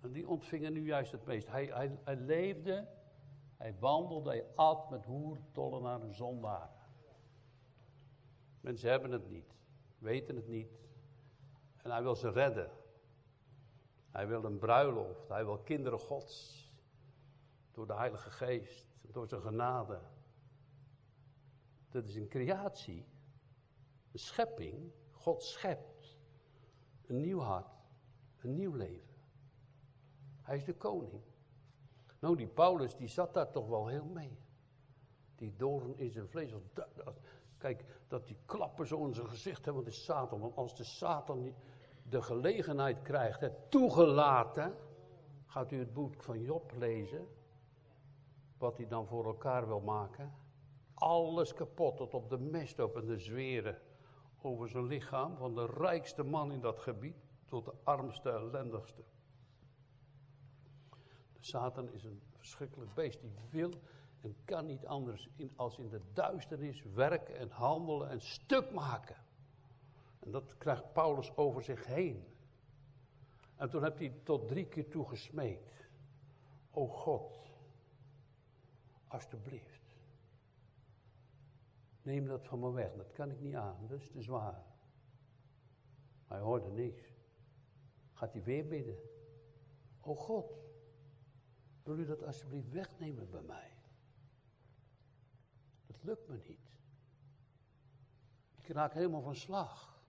En 0.02 0.12
die 0.12 0.28
ontvingen 0.28 0.72
nu 0.72 0.84
juist 0.84 1.12
het 1.12 1.24
meest. 1.24 1.48
Hij, 1.48 1.64
hij, 1.64 1.98
hij 2.04 2.16
leefde, 2.16 2.88
hij 3.56 3.74
wandelde, 3.78 4.30
hij 4.30 4.46
at 4.54 4.90
met 4.90 5.04
hoer, 5.04 5.38
tollenaar 5.52 6.00
en 6.00 6.14
zondaren. 6.14 6.80
Mensen 8.60 8.90
hebben 8.90 9.10
het 9.10 9.30
niet, 9.30 9.54
weten 9.98 10.36
het 10.36 10.48
niet. 10.48 10.80
En 11.76 11.90
hij 11.90 12.02
wil 12.02 12.16
ze 12.16 12.30
redden. 12.30 12.70
Hij 14.10 14.26
wil 14.26 14.44
een 14.44 14.58
bruiloft, 14.58 15.28
hij 15.28 15.44
wil 15.44 15.58
kinderen 15.58 15.98
gods. 15.98 16.60
Door 17.72 17.86
de 17.86 17.94
Heilige 17.94 18.30
Geest, 18.30 18.86
door 19.00 19.28
zijn 19.28 19.40
genade. 19.40 20.00
Dat 21.90 22.06
is 22.06 22.16
een 22.16 22.28
creatie, 22.28 23.06
een 24.12 24.18
schepping. 24.18 24.92
God 25.10 25.42
schept 25.42 26.18
een 27.06 27.20
nieuw 27.20 27.40
hart, 27.40 27.84
een 28.40 28.54
nieuw 28.54 28.74
leven. 28.74 29.11
Hij 30.42 30.56
is 30.56 30.64
de 30.64 30.74
koning. 30.74 31.22
Nou, 32.18 32.36
die 32.36 32.46
Paulus, 32.46 32.96
die 32.96 33.08
zat 33.08 33.34
daar 33.34 33.50
toch 33.50 33.68
wel 33.68 33.86
heel 33.86 34.04
mee. 34.04 34.38
Die 35.36 35.56
doorn 35.56 35.98
in 35.98 36.10
zijn 36.10 36.28
vlees. 36.28 36.52
Kijk, 37.58 37.84
dat 38.08 38.26
die 38.26 38.36
klappen 38.46 38.86
zo 38.86 39.06
in 39.06 39.14
zijn 39.14 39.28
gezicht 39.28 39.64
hebben, 39.64 39.86
is 39.86 40.04
Satan. 40.04 40.40
Want 40.40 40.56
als 40.56 40.76
de 40.76 40.84
Satan 40.84 41.54
de 42.02 42.22
gelegenheid 42.22 43.02
krijgt, 43.02 43.40
het 43.40 43.70
toegelaten, 43.70 44.74
gaat 45.46 45.72
u 45.72 45.78
het 45.78 45.92
boek 45.92 46.22
van 46.22 46.40
Job 46.40 46.72
lezen, 46.76 47.26
wat 48.58 48.76
hij 48.76 48.86
dan 48.86 49.06
voor 49.06 49.24
elkaar 49.24 49.66
wil 49.66 49.80
maken. 49.80 50.34
Alles 50.94 51.54
kapot, 51.54 51.96
tot 51.96 52.14
op 52.14 52.28
de 52.28 52.38
mest 52.38 52.78
op 52.78 52.96
en 52.96 53.06
de 53.06 53.18
zweren 53.18 53.78
over 54.42 54.68
zijn 54.68 54.86
lichaam, 54.86 55.36
van 55.36 55.54
de 55.54 55.66
rijkste 55.66 56.22
man 56.22 56.52
in 56.52 56.60
dat 56.60 56.78
gebied 56.78 57.16
tot 57.46 57.64
de 57.64 57.72
armste, 57.82 58.30
ellendigste. 58.30 59.02
Satan 61.44 61.92
is 61.92 62.04
een 62.04 62.22
verschrikkelijk 62.30 62.94
beest. 62.94 63.20
Die 63.20 63.32
wil 63.50 63.70
en 64.20 64.36
kan 64.44 64.66
niet 64.66 64.86
anders 64.86 65.28
als 65.56 65.78
in 65.78 65.88
de 65.88 66.00
duisternis 66.12 66.82
werken 66.82 67.36
en 67.36 67.50
handelen 67.50 68.10
en 68.10 68.20
stuk 68.20 68.72
maken. 68.72 69.16
En 70.18 70.30
dat 70.30 70.58
krijgt 70.58 70.92
Paulus 70.92 71.36
over 71.36 71.62
zich 71.62 71.86
heen. 71.86 72.24
En 73.56 73.70
toen 73.70 73.82
heeft 73.82 73.98
hij 73.98 74.12
tot 74.22 74.48
drie 74.48 74.66
keer 74.66 74.88
toe 74.88 75.08
gesmeekt. 75.08 75.88
O 76.70 76.86
God, 76.86 77.50
alstublieft. 79.06 79.80
Neem 82.02 82.26
dat 82.26 82.46
van 82.46 82.58
me 82.58 82.72
weg, 82.72 82.92
dat 82.94 83.12
kan 83.12 83.30
ik 83.30 83.40
niet 83.40 83.54
aan, 83.54 83.86
dat 83.88 84.00
is 84.00 84.10
te 84.10 84.22
zwaar. 84.22 84.64
Hij 86.26 86.40
hoorde 86.40 86.70
niks. 86.70 87.02
Gaat 88.12 88.32
hij 88.32 88.42
weer 88.42 88.66
bidden. 88.66 88.96
O 90.00 90.14
God, 90.14 90.62
wil 91.82 91.98
u 91.98 92.04
dat 92.04 92.22
alsjeblieft 92.22 92.70
wegnemen 92.70 93.30
bij 93.30 93.42
mij? 93.42 93.76
Dat 95.86 96.02
lukt 96.02 96.28
me 96.28 96.40
niet. 96.46 96.70
Ik 98.56 98.68
raak 98.68 98.92
helemaal 98.92 99.22
van 99.22 99.36
slag. 99.36 100.02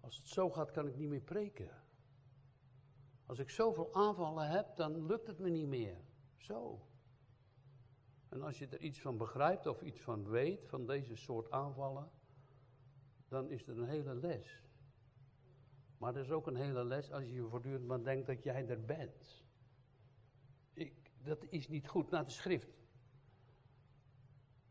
Als 0.00 0.16
het 0.16 0.26
zo 0.26 0.50
gaat, 0.50 0.70
kan 0.70 0.86
ik 0.86 0.96
niet 0.96 1.08
meer 1.08 1.20
preken. 1.20 1.70
Als 3.26 3.38
ik 3.38 3.50
zoveel 3.50 3.94
aanvallen 3.94 4.48
heb, 4.48 4.76
dan 4.76 5.06
lukt 5.06 5.26
het 5.26 5.38
me 5.38 5.48
niet 5.48 5.66
meer. 5.66 5.96
Zo. 6.36 6.86
En 8.28 8.42
als 8.42 8.58
je 8.58 8.66
er 8.66 8.80
iets 8.80 9.00
van 9.00 9.16
begrijpt 9.16 9.66
of 9.66 9.82
iets 9.82 10.00
van 10.00 10.28
weet, 10.28 10.68
van 10.68 10.86
deze 10.86 11.16
soort 11.16 11.50
aanvallen, 11.50 12.10
dan 13.28 13.50
is 13.50 13.66
het 13.66 13.76
een 13.76 13.88
hele 13.88 14.14
les. 14.14 14.62
Maar 15.98 16.14
er 16.14 16.22
is 16.22 16.30
ook 16.30 16.46
een 16.46 16.56
hele 16.56 16.84
les 16.84 17.12
als 17.12 17.24
je 17.24 17.46
voortdurend 17.48 17.86
maar 17.86 18.02
denkt 18.02 18.26
dat 18.26 18.42
jij 18.42 18.68
er 18.68 18.84
bent 18.84 19.43
dat 21.24 21.44
is 21.48 21.68
niet 21.68 21.88
goed 21.88 22.10
naar 22.10 22.24
de 22.24 22.30
schrift. 22.30 22.82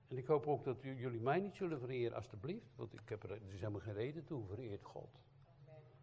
En 0.07 0.17
ik 0.17 0.25
hoop 0.25 0.47
ook 0.47 0.63
dat 0.63 0.81
jullie 0.81 1.19
mij 1.19 1.39
niet 1.39 1.55
zullen 1.55 1.79
vereren, 1.79 2.15
alstublieft. 2.15 2.75
Want 2.75 2.93
ik 2.93 3.09
heb 3.09 3.23
er, 3.23 3.31
is 3.31 3.59
helemaal 3.59 3.81
geen 3.81 3.93
reden 3.93 4.23
toe. 4.23 4.45
Vereert 4.45 4.83
God. 4.83 5.19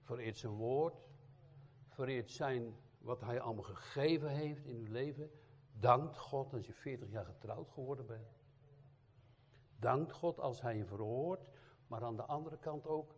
Vereert 0.02 0.38
zijn 0.38 0.52
woord. 0.52 1.08
Vereert 1.88 2.30
zijn, 2.30 2.74
wat 2.98 3.20
hij 3.20 3.40
allemaal 3.40 3.64
gegeven 3.64 4.28
heeft 4.28 4.66
in 4.66 4.76
uw 4.76 4.92
leven. 4.92 5.30
Dankt 5.72 6.18
God 6.18 6.52
als 6.52 6.66
je 6.66 6.72
40 6.72 7.10
jaar 7.10 7.24
getrouwd 7.24 7.70
geworden 7.70 8.06
bent. 8.06 8.38
Dankt 9.78 10.12
God 10.12 10.40
als 10.40 10.60
hij 10.60 10.76
je 10.76 10.84
verhoort. 10.84 11.50
Maar 11.86 12.04
aan 12.04 12.16
de 12.16 12.24
andere 12.24 12.58
kant 12.58 12.86
ook 12.86 13.14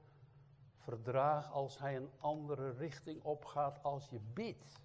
verdraag 0.77 1.53
als 1.53 1.79
hij 1.79 1.97
een 1.97 2.11
andere 2.19 2.71
richting 2.71 3.23
opgaat 3.23 3.83
als 3.83 4.09
je 4.09 4.21
bidt 4.21 4.81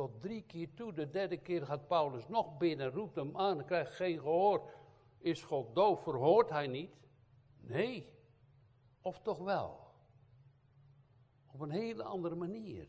tot 0.00 0.20
drie 0.20 0.42
keer 0.42 0.74
toe. 0.74 0.92
De 0.92 1.10
derde 1.10 1.36
keer 1.36 1.66
gaat 1.66 1.86
Paulus 1.86 2.28
nog 2.28 2.56
binnen, 2.56 2.90
roept 2.90 3.14
hem 3.14 3.36
aan, 3.36 3.64
krijgt 3.64 3.94
geen 3.94 4.18
gehoor. 4.18 4.70
Is 5.18 5.42
God 5.42 5.74
doof, 5.74 6.02
verhoort 6.02 6.50
hij 6.50 6.66
niet? 6.66 6.94
Nee. 7.60 8.08
Of 9.00 9.20
toch 9.20 9.38
wel? 9.38 9.80
Op 11.46 11.60
een 11.60 11.70
hele 11.70 12.02
andere 12.02 12.34
manier. 12.34 12.88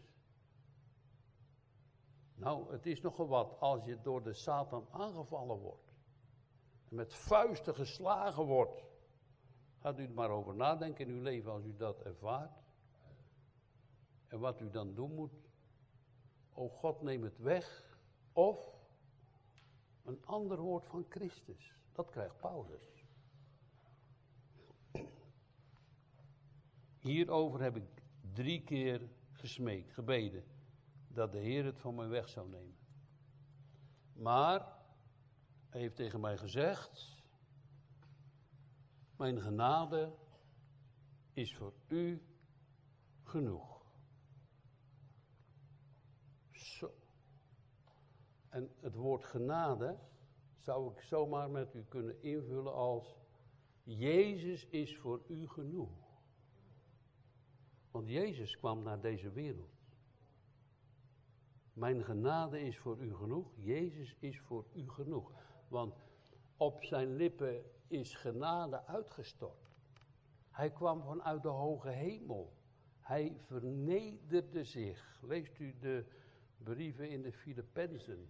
Nou, 2.36 2.72
het 2.72 2.86
is 2.86 3.01
nogal 3.01 3.27
wat 3.27 3.60
als 3.60 3.86
je 3.86 4.01
door 4.01 4.24
de 4.24 4.34
Satan 4.34 4.88
aangevallen 4.91 5.58
wordt. 5.58 5.94
En 6.89 6.96
met 6.96 7.13
vuisten 7.13 7.75
geslagen 7.75 8.46
wordt. 8.46 8.84
Gaat 9.80 10.00
u 10.00 10.03
er 10.03 10.12
maar 10.12 10.30
over 10.30 10.56
nadenken 10.56 11.08
in 11.08 11.13
uw 11.13 11.22
leven 11.22 11.51
als 11.51 11.63
u 11.63 11.75
dat 11.75 12.01
ervaart. 12.01 12.63
En 14.27 14.39
wat 14.39 14.62
u 14.62 14.70
dan 14.70 14.94
doen 14.94 15.13
moet. 15.15 15.50
O 16.53 16.70
God, 16.70 17.01
neem 17.01 17.24
het 17.24 17.38
weg. 17.38 17.98
Of 18.34 18.79
een 20.03 20.25
ander 20.25 20.58
woord 20.60 20.86
van 20.86 21.05
Christus. 21.10 21.75
Dat 21.91 22.10
krijgt 22.10 22.38
Paulus. 22.38 23.05
Hierover 27.00 27.62
heb 27.62 27.75
ik 27.75 28.03
drie 28.34 28.63
keer 28.63 29.10
gesmeekt, 29.31 29.93
gebeden, 29.93 30.43
dat 31.08 31.31
de 31.31 31.38
Heer 31.38 31.65
het 31.65 31.79
van 31.79 31.96
mij 31.96 32.08
weg 32.08 32.29
zou 32.29 32.50
nemen. 32.50 32.77
Maar 34.13 34.60
hij 35.70 35.81
heeft 35.81 35.96
tegen 35.96 36.20
mij 36.20 36.38
gezegd, 36.38 37.24
mijn 39.15 39.41
genade 39.41 40.13
is 41.34 41.55
voor 41.55 41.74
u 41.88 42.22
genoeg. 43.24 43.86
Zo. 46.51 46.93
En 48.51 48.70
het 48.79 48.96
woord 48.96 49.25
genade 49.25 49.98
zou 50.58 50.91
ik 50.91 51.01
zomaar 51.01 51.50
met 51.50 51.74
u 51.74 51.84
kunnen 51.88 52.22
invullen 52.22 52.74
als 52.74 53.17
Jezus 53.84 54.67
is 54.70 54.98
voor 54.98 55.22
u 55.27 55.48
genoeg. 55.48 55.89
Want 57.91 58.10
Jezus 58.10 58.58
kwam 58.58 58.84
naar 58.84 59.01
deze 59.01 59.31
wereld. 59.31 59.79
Mijn 61.74 62.03
genade 62.03 62.62
is 62.62 62.77
voor 62.77 63.01
u 63.01 63.15
genoeg. 63.15 63.51
Jezus 63.55 64.15
is 64.20 64.39
voor 64.39 64.65
u 64.74 64.89
genoeg. 64.89 65.31
Want 65.67 65.96
op 66.58 66.84
zijn 66.84 67.15
lippen 67.15 67.63
is 67.88 68.13
genade 68.15 68.86
uitgestort. 68.86 69.70
Hij 70.50 70.72
kwam 70.72 71.03
vanuit 71.03 71.41
de 71.41 71.48
hoge 71.48 71.89
hemel. 71.89 72.53
Hij 73.00 73.38
vernederde 73.46 74.63
zich. 74.63 75.20
Leest 75.22 75.60
u 75.60 75.75
de 75.79 76.05
brieven 76.58 77.10
in 77.10 77.22
de 77.22 77.31
Filippenzen. 77.31 78.29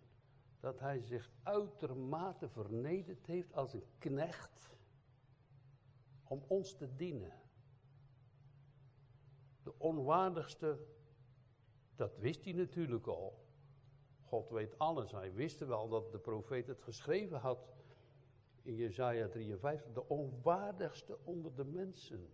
Dat 0.62 0.80
hij 0.80 1.02
zich 1.02 1.32
uitermate 1.44 2.50
vernederd 2.50 3.26
heeft 3.26 3.54
als 3.54 3.74
een 3.74 3.86
knecht. 3.98 4.70
Om 6.24 6.44
ons 6.48 6.76
te 6.76 6.96
dienen. 6.96 7.40
De 9.64 9.74
onwaardigste, 9.78 10.80
dat 11.96 12.18
wist 12.18 12.44
hij 12.44 12.54
natuurlijk 12.54 13.08
al. 13.08 13.46
God 14.22 14.50
weet 14.50 14.80
alles. 14.80 15.12
Hij 15.12 15.34
wist 15.34 15.60
wel 15.60 15.90
dat 15.90 16.12
de 16.12 16.20
profeet 16.20 16.68
het 16.68 16.82
geschreven 16.82 17.40
had 17.40 17.74
in 18.62 18.76
Jezaja 18.76 19.28
53. 19.28 19.94
De 19.94 20.08
onwaardigste 20.08 21.18
onder 21.24 21.56
de 21.56 21.66
mensen. 21.66 22.34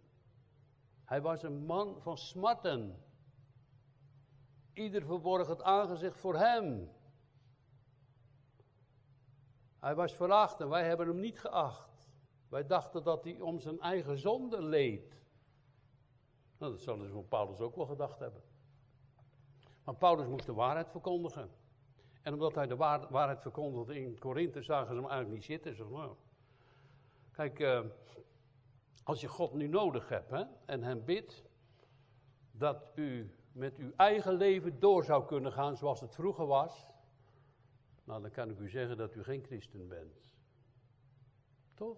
Hij 1.04 1.22
was 1.22 1.44
een 1.44 1.66
man 1.66 2.02
van 2.02 2.18
smarten. 2.18 3.04
Ieder 4.74 5.06
verborg 5.06 5.48
het 5.48 5.62
aangezicht 5.62 6.20
voor 6.20 6.36
hem. 6.36 6.90
Hij 9.88 9.96
was 9.96 10.14
veracht 10.14 10.62
en 10.62 10.70
wij 10.70 10.84
hebben 10.84 11.08
hem 11.08 11.20
niet 11.20 11.40
geacht. 11.40 12.10
Wij 12.50 12.66
dachten 12.66 13.04
dat 13.04 13.24
hij 13.24 13.40
om 13.40 13.60
zijn 13.60 13.80
eigen 13.80 14.18
zonde 14.18 14.62
leed. 14.62 15.22
Nou, 16.58 16.72
dat 16.72 16.82
zullen 16.82 17.06
ze 17.06 17.12
van 17.12 17.28
Paulus 17.28 17.60
ook 17.60 17.76
wel 17.76 17.86
gedacht 17.86 18.20
hebben. 18.20 18.42
Maar 19.84 19.96
Paulus 19.96 20.28
moest 20.28 20.46
de 20.46 20.54
waarheid 20.54 20.90
verkondigen. 20.90 21.50
En 22.22 22.34
omdat 22.34 22.56
hij 22.56 22.68
de 22.68 22.76
waarheid 23.10 23.42
verkondigde 23.42 24.02
in 24.02 24.20
Korinthe, 24.20 24.62
zagen 24.62 24.88
ze 24.88 24.94
hem 24.94 25.10
eigenlijk 25.10 25.34
niet 25.34 25.46
zitten. 25.46 25.76
Zeg. 25.76 25.88
Kijk, 27.32 27.60
uh, 27.60 27.82
als 29.04 29.22
je 29.22 29.28
God 29.28 29.54
nu 29.54 29.68
nodig 29.68 30.10
hebt 30.10 30.30
hè, 30.30 30.44
en 30.66 30.84
hem 30.84 31.06
bidt 31.06 31.44
dat 32.52 32.92
u 32.96 33.36
met 33.52 33.78
uw 33.78 33.92
eigen 33.96 34.34
leven 34.34 34.80
door 34.80 35.04
zou 35.04 35.26
kunnen 35.26 35.52
gaan 35.52 35.78
zoals 35.78 36.02
het 36.02 36.16
vroeger 36.16 36.46
was, 36.46 36.96
nou 38.08 38.22
dan 38.22 38.32
kan 38.32 38.50
ik 38.50 38.60
u 38.60 38.70
zeggen 38.70 38.98
dat 38.98 39.16
u 39.16 39.24
geen 39.24 39.44
christen 39.44 39.88
bent. 39.88 40.32
Toch? 41.74 41.98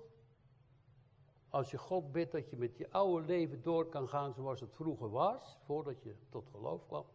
Als 1.49 1.71
je 1.71 1.77
God 1.77 2.11
bidt 2.11 2.31
dat 2.31 2.49
je 2.49 2.55
met 2.55 2.77
je 2.77 2.91
oude 2.91 3.25
leven 3.25 3.61
door 3.61 3.89
kan 3.89 4.07
gaan 4.07 4.33
zoals 4.33 4.59
het 4.59 4.73
vroeger 4.73 5.09
was, 5.09 5.57
voordat 5.63 6.03
je 6.03 6.15
tot 6.29 6.49
geloof 6.49 6.85
kwam. 6.87 7.05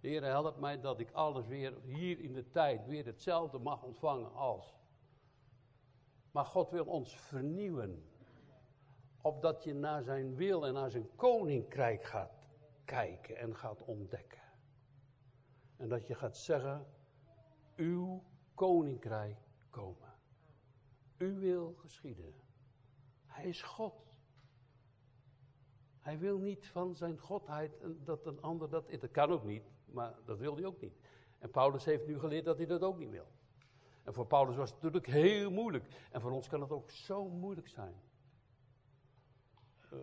Heer, 0.00 0.24
help 0.24 0.58
mij 0.58 0.80
dat 0.80 1.00
ik 1.00 1.10
alles 1.10 1.46
weer 1.46 1.74
hier 1.82 2.20
in 2.20 2.32
de 2.32 2.50
tijd 2.50 2.86
weer 2.86 3.06
hetzelfde 3.06 3.58
mag 3.58 3.82
ontvangen 3.82 4.34
als. 4.34 4.78
Maar 6.30 6.44
God 6.44 6.70
wil 6.70 6.84
ons 6.84 7.16
vernieuwen. 7.16 8.04
Opdat 9.20 9.64
je 9.64 9.74
naar 9.74 10.02
zijn 10.02 10.34
wil 10.34 10.66
en 10.66 10.74
naar 10.74 10.90
zijn 10.90 11.08
koninkrijk 11.16 12.04
gaat 12.04 12.48
kijken 12.84 13.36
en 13.36 13.56
gaat 13.56 13.82
ontdekken. 13.82 14.40
En 15.76 15.88
dat 15.88 16.06
je 16.06 16.14
gaat 16.14 16.36
zeggen, 16.36 16.86
uw 17.76 18.22
koninkrijk 18.54 19.38
komen. 19.70 20.08
U 21.16 21.38
wil 21.38 21.74
geschieden. 21.78 22.34
Hij 23.26 23.44
is 23.44 23.62
God. 23.62 24.08
Hij 25.98 26.18
wil 26.18 26.38
niet 26.38 26.66
van 26.66 26.96
zijn 26.96 27.18
godheid 27.18 27.72
dat 28.04 28.26
een 28.26 28.40
ander 28.42 28.70
dat. 28.70 28.90
Dat 29.00 29.10
kan 29.10 29.30
ook 29.30 29.44
niet, 29.44 29.62
maar 29.84 30.14
dat 30.24 30.38
wil 30.38 30.54
hij 30.54 30.64
ook 30.64 30.80
niet. 30.80 30.98
En 31.38 31.50
Paulus 31.50 31.84
heeft 31.84 32.06
nu 32.06 32.18
geleerd 32.18 32.44
dat 32.44 32.56
hij 32.56 32.66
dat 32.66 32.82
ook 32.82 32.98
niet 32.98 33.10
wil. 33.10 33.26
En 34.02 34.14
voor 34.14 34.26
Paulus 34.26 34.56
was 34.56 34.70
het 34.70 34.82
natuurlijk 34.82 35.06
heel 35.06 35.50
moeilijk. 35.50 35.84
En 36.10 36.20
voor 36.20 36.30
ons 36.30 36.48
kan 36.48 36.60
het 36.60 36.70
ook 36.70 36.90
zo 36.90 37.28
moeilijk 37.28 37.68
zijn. 37.68 37.94
Uh, 39.92 39.98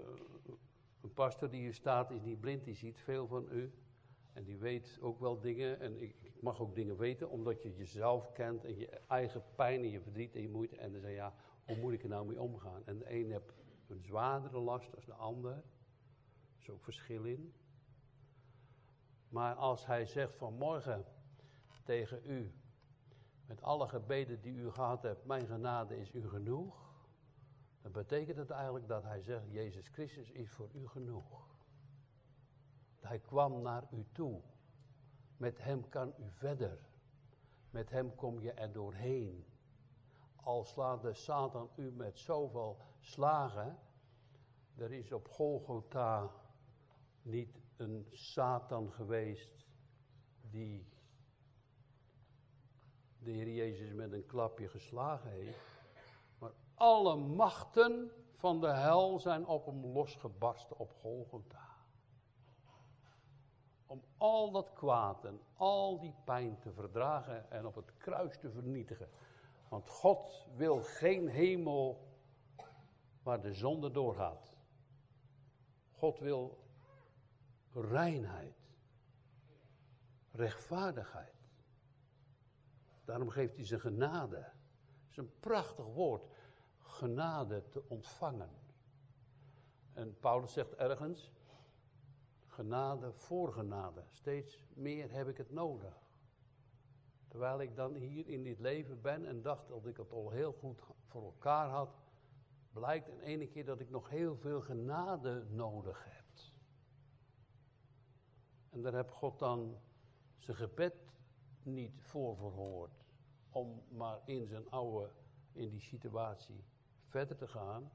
een 1.01 1.13
pastor 1.13 1.49
die 1.49 1.61
hier 1.61 1.73
staat 1.73 2.11
is 2.11 2.21
niet 2.21 2.39
blind, 2.39 2.63
die 2.63 2.75
ziet 2.75 2.99
veel 2.99 3.27
van 3.27 3.47
u. 3.51 3.73
En 4.37 4.43
die 4.43 4.57
weet 4.57 4.97
ook 5.01 5.19
wel 5.19 5.39
dingen. 5.39 5.79
En 5.79 6.01
ik, 6.01 6.15
ik, 6.21 6.41
mag 6.41 6.59
ook 6.59 6.75
dingen 6.75 6.97
weten, 6.97 7.29
omdat 7.29 7.61
je 7.61 7.75
jezelf 7.75 8.31
kent 8.31 8.65
en 8.65 8.77
je 8.77 8.89
eigen 9.07 9.43
pijn 9.55 9.79
en 9.79 9.89
je 9.89 10.01
verdriet 10.01 10.35
en 10.35 10.41
je 10.41 10.49
moeite. 10.49 10.77
En 10.77 10.91
dan 10.91 11.01
zeg 11.01 11.09
je, 11.09 11.15
ja, 11.15 11.33
hoe 11.65 11.77
moet 11.77 11.93
ik 11.93 12.03
er 12.03 12.09
nou 12.09 12.27
mee 12.27 12.41
omgaan? 12.41 12.85
En 12.85 12.97
de 12.97 13.13
een 13.13 13.31
heeft 13.31 13.53
een 13.87 14.03
zwaardere 14.03 14.59
last 14.59 14.91
dan 14.91 15.01
de 15.05 15.13
ander. 15.13 15.51
Er 15.51 15.63
is 16.59 16.69
ook 16.69 16.83
verschil 16.83 17.23
in. 17.23 17.53
Maar 19.29 19.55
als 19.55 19.85
hij 19.85 20.05
zegt 20.05 20.35
vanmorgen 20.35 21.05
tegen 21.83 22.21
u, 22.25 22.53
met 23.45 23.61
alle 23.61 23.87
gebeden 23.87 24.41
die 24.41 24.55
u 24.55 24.71
gehad 24.71 25.01
hebt, 25.01 25.25
mijn 25.25 25.47
genade 25.47 25.99
is 25.99 26.13
u 26.13 26.27
genoeg. 26.27 26.95
Dan 27.81 27.91
betekent 27.91 28.37
het 28.37 28.49
eigenlijk 28.49 28.87
dat 28.87 29.03
hij 29.03 29.21
zegt, 29.21 29.51
Jezus 29.51 29.87
Christus 29.87 30.31
is 30.31 30.49
voor 30.49 30.69
u 30.73 30.87
genoeg. 30.87 31.56
Hij 32.99 33.19
kwam 33.19 33.61
naar 33.61 33.87
u 33.91 34.05
toe. 34.11 34.41
Met 35.37 35.57
hem 35.57 35.89
kan 35.89 36.13
u 36.19 36.31
verder. 36.31 36.79
Met 37.69 37.89
hem 37.89 38.15
kom 38.15 38.39
je 38.39 38.51
er 38.51 38.71
doorheen. 38.71 39.45
Al 40.35 40.63
slaat 40.63 41.01
de 41.01 41.13
Satan 41.13 41.69
u 41.75 41.91
met 41.91 42.19
zoveel 42.19 42.77
slagen. 42.99 43.79
Er 44.75 44.91
is 44.91 45.11
op 45.11 45.27
Golgotha 45.27 46.31
niet 47.21 47.59
een 47.77 48.07
Satan 48.11 48.91
geweest 48.91 49.65
die 50.41 50.87
de 53.19 53.31
Heer 53.31 53.49
Jezus 53.49 53.93
met 53.93 54.11
een 54.11 54.25
klapje 54.25 54.67
geslagen 54.67 55.29
heeft. 55.29 55.59
Maar 56.39 56.51
alle 56.73 57.15
machten 57.15 58.11
van 58.35 58.61
de 58.61 58.67
hel 58.67 59.19
zijn 59.19 59.45
op 59.45 59.65
hem 59.65 59.85
losgebarsten 59.85 60.77
op 60.77 60.93
Golgotha. 61.01 61.66
Om 63.87 64.03
al 64.17 64.51
dat 64.51 64.73
kwaad 64.73 65.25
en 65.25 65.39
al 65.55 65.99
die 65.99 66.13
pijn 66.23 66.59
te 66.59 66.71
verdragen 66.71 67.51
en 67.51 67.65
op 67.65 67.75
het 67.75 67.97
kruis 67.97 68.37
te 68.37 68.51
vernietigen. 68.51 69.09
Want 69.69 69.89
God 69.89 70.47
wil 70.55 70.81
geen 70.83 71.27
hemel 71.27 72.07
waar 73.23 73.41
de 73.41 73.53
zonde 73.53 73.91
doorgaat. 73.91 74.55
God 75.91 76.19
wil 76.19 76.57
reinheid, 77.73 78.55
rechtvaardigheid. 80.31 81.35
Daarom 83.05 83.29
geeft 83.29 83.55
hij 83.55 83.65
zijn 83.65 83.79
genade. 83.79 84.37
Het 84.37 85.09
is 85.09 85.17
een 85.17 85.39
prachtig 85.39 85.85
woord, 85.85 86.27
genade 86.79 87.67
te 87.69 87.83
ontvangen. 87.87 88.49
En 89.93 90.19
Paulus 90.19 90.53
zegt 90.53 90.75
ergens, 90.75 91.31
genade 92.57 93.13
voor 93.13 93.53
genade. 93.53 94.03
Steeds 94.11 94.63
meer 94.73 95.11
heb 95.11 95.27
ik 95.27 95.37
het 95.37 95.51
nodig. 95.51 96.05
Terwijl 97.27 97.61
ik 97.61 97.75
dan 97.75 97.93
hier 97.93 98.27
in 98.27 98.43
dit 98.43 98.59
leven 98.59 99.01
ben 99.01 99.25
en 99.25 99.41
dacht 99.41 99.67
dat 99.67 99.85
ik 99.85 99.97
het 99.97 100.11
al 100.11 100.29
heel 100.29 100.53
goed 100.53 100.81
voor 101.05 101.23
elkaar 101.23 101.69
had, 101.69 101.97
blijkt 102.71 103.07
in 103.07 103.19
ene 103.19 103.47
keer 103.47 103.65
dat 103.65 103.79
ik 103.79 103.89
nog 103.89 104.09
heel 104.09 104.35
veel 104.35 104.61
genade 104.61 105.45
nodig 105.49 106.03
heb. 106.03 106.17
En 108.77 108.83
daar 108.83 108.93
heb 108.93 109.11
God 109.11 109.39
dan 109.39 109.77
zijn 110.37 110.57
gebed 110.57 110.95
niet 111.63 112.01
voor 112.01 112.35
verhoord. 112.35 113.05
Om 113.49 113.83
maar 113.89 114.19
in 114.25 114.47
zijn 114.47 114.69
oude, 114.69 115.11
in 115.51 115.69
die 115.69 115.81
situatie 115.81 116.63
verder 117.05 117.37
te 117.37 117.47
gaan. 117.47 117.91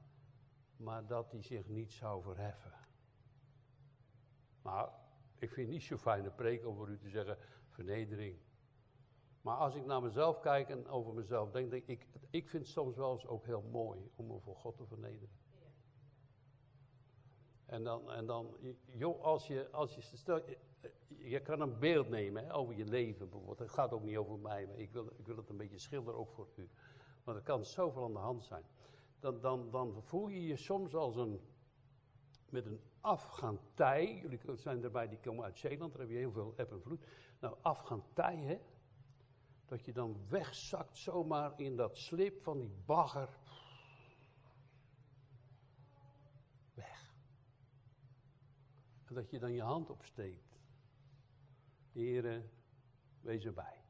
Maar 0.77 1.07
dat 1.07 1.31
hij 1.31 1.41
zich 1.41 1.67
niet 1.67 1.91
zou 1.91 2.23
verheffen. 2.23 2.82
Maar 4.63 4.89
Ik 5.39 5.51
vind 5.51 5.67
het 5.67 5.75
niet 5.75 5.83
zo 5.83 5.97
fijne 5.97 6.29
preek 6.29 6.65
om 6.65 6.75
voor 6.75 6.89
u 6.89 6.97
te 6.97 7.09
zeggen 7.09 7.37
vernedering. 7.67 8.37
Maar 9.41 9.57
als 9.57 9.75
ik 9.75 9.85
naar 9.85 10.01
mezelf 10.01 10.39
kijk 10.39 10.69
en 10.69 10.87
over 10.87 11.13
mezelf 11.13 11.51
denk, 11.51 11.71
denk 11.71 11.87
ik, 11.87 12.07
ik 12.29 12.49
vind 12.49 12.63
het 12.63 12.71
soms 12.71 12.95
wel 12.95 13.11
eens 13.11 13.27
ook 13.27 13.45
heel 13.45 13.61
mooi 13.61 14.11
om 14.15 14.27
me 14.27 14.39
voor 14.39 14.55
God 14.55 14.77
te 14.77 14.85
vernederen. 14.85 15.29
En 17.65 17.83
dan, 17.83 18.11
en 18.11 18.25
dan 18.25 18.57
joh, 18.85 19.21
als 19.21 19.47
je, 19.47 19.69
als 19.71 19.95
je, 19.95 20.57
je 21.07 21.41
kan 21.41 21.61
een 21.61 21.79
beeld 21.79 22.09
nemen 22.09 22.51
over 22.51 22.75
je 22.75 22.85
leven 22.85 23.29
bijvoorbeeld. 23.29 23.59
Het 23.59 23.69
gaat 23.69 23.91
ook 23.91 24.03
niet 24.03 24.17
over 24.17 24.39
mij, 24.39 24.67
maar 24.67 24.77
ik 24.77 24.91
wil, 24.91 25.05
ik 25.17 25.25
wil 25.25 25.37
het 25.37 25.49
een 25.49 25.57
beetje 25.57 25.79
schilderen 25.79 26.19
ook 26.19 26.31
voor 26.31 26.47
u. 26.55 26.69
Want 27.23 27.37
er 27.37 27.43
kan 27.43 27.65
zoveel 27.65 28.03
aan 28.03 28.13
de 28.13 28.19
hand 28.19 28.43
zijn. 28.45 28.63
Dan, 29.19 29.41
dan, 29.41 29.71
dan 29.71 30.03
voel 30.03 30.27
je 30.27 30.45
je 30.45 30.55
soms 30.55 30.95
als 30.95 31.15
een, 31.15 31.39
met 32.49 32.65
een 32.65 32.79
afgaantij. 33.03 34.19
Jullie 34.21 34.39
zijn 34.55 34.83
erbij, 34.83 35.07
die 35.07 35.19
komen 35.19 35.43
uit 35.43 35.59
Zeeland, 35.59 35.91
daar 35.91 36.01
heb 36.01 36.09
je 36.09 36.17
heel 36.17 36.31
veel 36.31 36.53
eb 36.57 36.71
en 36.71 36.81
vloed. 36.81 37.05
Nou, 37.39 37.55
afgaantij, 37.61 38.37
hè. 38.37 38.59
Dat 39.65 39.85
je 39.85 39.93
dan 39.93 40.17
wegzakt 40.29 40.97
zomaar 40.97 41.53
in 41.59 41.75
dat 41.75 41.97
slip 41.97 42.43
van 42.43 42.59
die 42.59 42.71
bagger. 42.85 43.29
Weg. 46.73 47.13
En 49.05 49.15
dat 49.15 49.29
je 49.29 49.39
dan 49.39 49.53
je 49.53 49.61
hand 49.61 49.89
opsteekt. 49.89 50.59
Heren, 51.91 52.51
wees 53.21 53.45
erbij. 53.45 53.81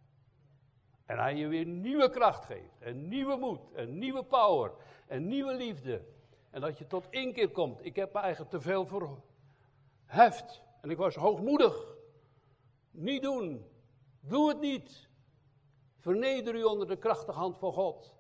En 1.06 1.18
hij 1.18 1.36
je 1.36 1.48
weer 1.48 1.66
nieuwe 1.66 2.10
kracht 2.10 2.46
geeft. 2.46 2.80
En 2.80 3.08
nieuwe 3.08 3.38
moed. 3.38 3.72
En 3.74 3.98
nieuwe 3.98 4.24
power. 4.24 4.72
En 5.08 5.28
nieuwe 5.28 5.56
liefde. 5.56 6.13
En 6.54 6.62
dat 6.62 6.78
je 6.78 6.88
tot 6.88 7.08
inkeer 7.10 7.50
komt. 7.50 7.86
Ik 7.86 7.96
heb 7.96 8.14
me 8.14 8.20
eigenlijk 8.20 8.52
te 8.52 8.62
veel 8.62 8.86
verheft. 10.06 10.64
En 10.82 10.90
ik 10.90 10.98
was 10.98 11.16
hoogmoedig. 11.16 11.96
Niet 12.92 13.22
doen. 13.22 13.68
Doe 14.20 14.50
het 14.50 14.60
niet. 14.60 15.10
Verneder 15.98 16.56
u 16.56 16.64
onder 16.64 16.88
de 16.88 16.98
krachtige 16.98 17.38
hand 17.38 17.58
van 17.58 17.74
God. 17.74 18.16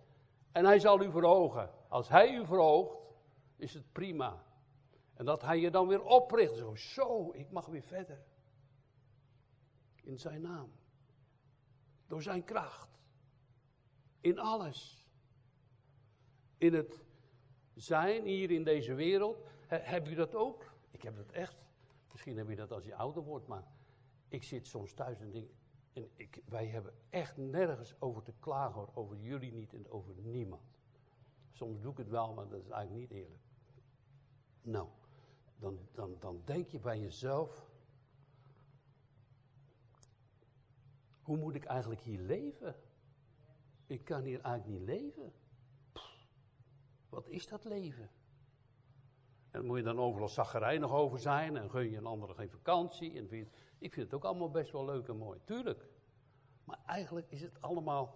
En 0.52 0.66
hij 0.66 0.80
zal 0.80 1.02
u 1.02 1.12
verhogen. 1.12 1.72
Als 1.88 2.10
hij 2.10 2.34
u 2.34 2.46
verhoogt, 2.46 2.98
is 3.56 3.74
het 3.74 3.92
prima. 3.92 4.44
En 5.14 5.26
dat 5.26 5.42
hij 5.42 5.60
je 5.60 5.72
dan 5.72 5.88
weer 5.88 6.04
opricht. 6.04 6.56
Zo, 6.56 6.76
zo, 6.76 7.32
ik 7.34 7.52
mag 7.52 7.66
weer 7.66 7.84
verder. 7.84 8.24
In 10.04 10.20
zijn 10.20 10.42
naam. 10.42 10.72
Door 12.08 12.22
zijn 12.22 12.44
kracht. 12.44 13.00
In 14.22 14.40
alles. 14.40 15.08
In 16.58 16.74
het 16.74 17.04
zijn 17.76 18.26
hier 18.26 18.52
in 18.52 18.64
deze 18.64 18.94
wereld. 18.94 19.44
heb 19.68 20.08
je 20.08 20.16
dat 20.16 20.36
ook? 20.36 20.72
Ik 20.92 21.02
heb 21.02 21.16
dat 21.16 21.32
echt. 21.32 21.56
Misschien 22.12 22.38
heb 22.38 22.50
je 22.50 22.56
dat 22.56 22.72
als 22.72 22.86
je 22.86 22.96
ouder 22.96 23.24
wordt, 23.24 23.48
maar 23.48 23.64
ik 24.28 24.44
zit 24.44 24.68
soms 24.68 24.94
thuis 24.94 25.20
en 25.20 25.32
denk. 25.32 25.50
En 25.94 26.10
ik, 26.16 26.42
wij 26.46 26.66
hebben 26.66 26.94
echt 27.10 27.38
nergens 27.38 27.96
over 28.00 28.24
te 28.24 28.34
klagen, 28.40 28.96
over 28.96 29.18
jullie 29.18 29.52
niet 29.52 29.74
en 29.74 29.90
over 29.90 30.14
niemand. 30.16 30.62
Soms 31.52 31.82
doe 31.82 31.92
ik 31.92 31.98
het 31.98 32.10
wel, 32.10 32.34
maar 32.34 32.48
dat 32.48 32.60
is 32.60 32.70
eigenlijk 32.70 33.12
niet 33.12 33.20
eerlijk. 33.20 33.44
Nou, 34.62 34.88
dan, 35.60 35.80
dan, 35.92 36.16
dan 36.20 36.42
denk 36.46 36.68
je 36.68 36.80
bij 36.80 37.00
jezelf. 37.00 37.72
Hoe 41.22 41.38
moet 41.38 41.56
ik 41.56 41.66
eigenlijk 41.66 42.02
hier 42.02 42.20
leven? 42.20 42.76
Ik 43.88 44.06
kan 44.06 44.24
hier 44.24 44.42
eigenlijk 44.42 44.80
niet 44.80 44.88
leven. 44.88 45.34
Wat 47.14 47.28
is 47.28 47.48
dat 47.48 47.64
leven? 47.64 48.10
En 49.52 49.66
moet 49.66 49.78
je 49.78 49.84
dan 49.84 50.00
overal 50.00 50.30
zaggerijnig 50.30 50.92
over 50.92 51.20
zijn 51.20 51.58
en 51.58 51.70
gun 51.70 51.90
je 51.90 51.98
een 51.98 52.06
ander 52.06 52.36
geen 52.36 52.50
vakantie. 52.50 53.12
Ik 53.78 53.94
vind 53.94 54.06
het 54.06 54.14
ook 54.14 54.24
allemaal 54.24 54.52
best 54.52 54.72
wel 54.72 54.86
leuk 54.86 55.08
en 55.08 55.18
mooi, 55.18 55.40
tuurlijk. 55.44 55.88
Maar 56.64 56.80
eigenlijk 56.86 57.32
is 57.32 57.42
het 57.42 57.62
allemaal 57.62 58.16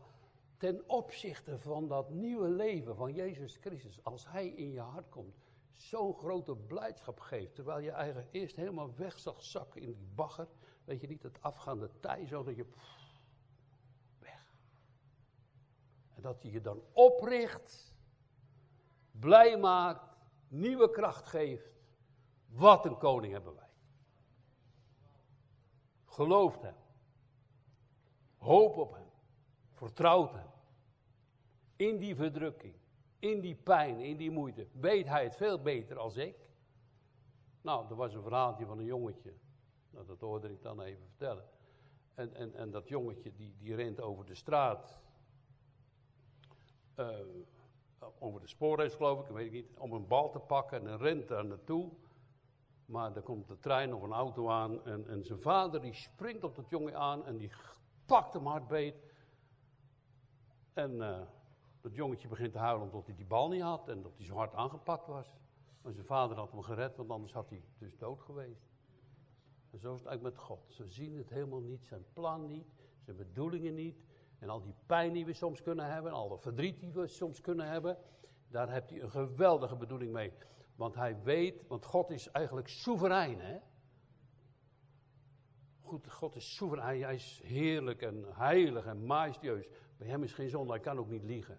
ten 0.57 0.89
opzichte 0.89 1.59
van 1.59 1.87
dat 1.87 2.09
nieuwe 2.09 2.47
leven 2.47 2.95
van 2.95 3.13
Jezus 3.13 3.55
Christus. 3.55 4.03
Als 4.03 4.27
Hij 4.27 4.47
in 4.47 4.71
je 4.71 4.79
hart 4.79 5.09
komt, 5.09 5.35
zo'n 5.73 6.13
grote 6.13 6.55
blijdschap 6.55 7.19
geeft. 7.19 7.55
Terwijl 7.55 7.79
je 7.79 7.91
eigenlijk 7.91 8.29
eerst 8.31 8.55
helemaal 8.55 8.95
weg 8.95 9.19
zag 9.19 9.43
zakken 9.43 9.81
in 9.81 9.93
die 9.93 10.07
bagger. 10.15 10.47
Weet 10.83 11.01
je 11.01 11.07
niet, 11.07 11.23
het 11.23 11.41
afgaande 11.41 11.89
tij, 11.99 12.25
zo 12.25 12.43
dat 12.43 12.55
je 12.55 12.65
En 16.17 16.23
dat 16.23 16.41
hij 16.41 16.51
je 16.51 16.61
dan 16.61 16.81
opricht, 16.93 17.93
blij 19.19 19.57
maakt, 19.57 20.17
nieuwe 20.47 20.89
kracht 20.89 21.27
geeft. 21.27 21.75
Wat 22.47 22.85
een 22.85 22.97
koning 22.97 23.33
hebben 23.33 23.55
wij. 23.55 23.69
Gelooft 26.05 26.61
hem. 26.61 26.75
Hoop 28.37 28.77
op 28.77 28.93
hem. 28.93 29.09
Vertrouwt 29.71 30.33
hem. 30.33 30.47
In 31.75 31.97
die 31.97 32.15
verdrukking, 32.15 32.75
in 33.19 33.41
die 33.41 33.55
pijn, 33.55 33.99
in 33.99 34.17
die 34.17 34.31
moeite, 34.31 34.67
weet 34.71 35.07
hij 35.07 35.23
het 35.23 35.35
veel 35.35 35.61
beter 35.61 35.97
als 35.97 36.15
ik. 36.15 36.49
Nou, 37.61 37.89
er 37.89 37.95
was 37.95 38.13
een 38.13 38.21
verhaaltje 38.21 38.65
van 38.65 38.77
een 38.77 38.85
jongetje. 38.85 39.33
Nou, 39.89 40.05
dat 40.05 40.19
hoorde 40.19 40.51
ik 40.51 40.61
dan 40.61 40.81
even 40.81 41.05
vertellen. 41.07 41.45
En, 42.15 42.33
en, 42.33 42.55
en 42.55 42.71
dat 42.71 42.87
jongetje 42.87 43.35
die, 43.35 43.55
die 43.57 43.75
rent 43.75 44.01
over 44.01 44.25
de 44.25 44.35
straat 44.35 44.99
uh, 46.99 47.19
over 48.19 48.41
de 48.41 48.47
spoorreis 48.47 48.93
geloof 48.93 49.19
ik, 49.19 49.27
weet 49.27 49.45
ik 49.45 49.51
niet, 49.51 49.77
om 49.77 49.91
een 49.91 50.07
bal 50.07 50.29
te 50.29 50.39
pakken 50.39 50.87
en 50.87 50.97
rent 50.97 51.27
daar 51.27 51.45
naartoe. 51.45 51.89
Maar 52.85 53.13
dan 53.13 53.23
komt 53.23 53.47
de 53.47 53.59
trein 53.59 53.93
of 53.93 54.01
een 54.01 54.13
auto 54.13 54.49
aan 54.49 54.85
en, 54.85 55.07
en 55.07 55.23
zijn 55.23 55.39
vader 55.41 55.81
die 55.81 55.93
springt 55.93 56.43
op 56.43 56.55
dat 56.55 56.69
jongen 56.69 56.95
aan 56.95 57.25
en 57.25 57.37
die 57.37 57.51
pakt 58.05 58.33
hem 58.33 58.45
hard 58.45 58.67
beet. 58.67 58.95
En 60.73 60.91
uh, 60.91 61.21
dat 61.81 61.95
jongetje 61.95 62.27
begint 62.27 62.51
te 62.51 62.57
huilen 62.57 62.85
omdat 62.85 63.05
hij 63.05 63.15
die 63.15 63.25
bal 63.25 63.49
niet 63.49 63.61
had 63.61 63.89
en 63.89 64.01
dat 64.01 64.17
hij 64.17 64.25
zo 64.25 64.35
hard 64.35 64.53
aangepakt 64.53 65.07
was. 65.07 65.35
Maar 65.81 65.93
zijn 65.93 66.05
vader 66.05 66.37
had 66.37 66.51
hem 66.51 66.61
gered, 66.61 66.95
want 66.95 67.09
anders 67.09 67.33
had 67.33 67.49
hij 67.49 67.63
dus 67.77 67.97
dood 67.97 68.21
geweest. 68.21 68.67
En 69.69 69.79
zo 69.79 69.93
is 69.93 69.99
het 69.99 70.07
eigenlijk 70.07 70.37
met 70.37 70.45
God. 70.45 70.65
Ze 70.67 70.87
zien 70.87 71.17
het 71.17 71.29
helemaal 71.29 71.59
niet, 71.59 71.85
zijn 71.85 72.05
plan 72.13 72.47
niet, 72.47 72.67
zijn 73.03 73.17
bedoelingen 73.17 73.73
niet. 73.73 74.06
En 74.39 74.49
al 74.49 74.61
die 74.61 74.73
pijn 74.85 75.13
die 75.13 75.25
we 75.25 75.33
soms 75.33 75.61
kunnen 75.61 75.85
hebben, 75.85 76.11
al 76.11 76.29
de 76.29 76.37
verdriet 76.37 76.79
die 76.79 76.91
we 76.91 77.07
soms 77.07 77.41
kunnen 77.41 77.67
hebben, 77.67 77.97
daar 78.47 78.71
heeft 78.71 78.89
hij 78.89 79.01
een 79.01 79.11
geweldige 79.11 79.75
bedoeling 79.75 80.11
mee. 80.11 80.33
Want 80.75 80.95
hij 80.95 81.21
weet, 81.23 81.67
want 81.67 81.85
God 81.85 82.09
is 82.09 82.31
eigenlijk 82.31 82.67
soeverein, 82.67 83.39
hè? 83.39 83.59
Goed, 85.81 86.11
God 86.11 86.35
is 86.35 86.55
soeverein, 86.55 87.03
hij 87.03 87.15
is 87.15 87.41
heerlijk 87.43 88.01
en 88.01 88.25
heilig 88.29 88.85
en 88.85 89.05
majestueus. 89.05 89.67
Bij 89.97 90.07
hem 90.07 90.23
is 90.23 90.33
geen 90.33 90.49
zonde, 90.49 90.71
hij 90.71 90.81
kan 90.81 90.97
ook 90.97 91.09
niet 91.09 91.23
liegen. 91.23 91.57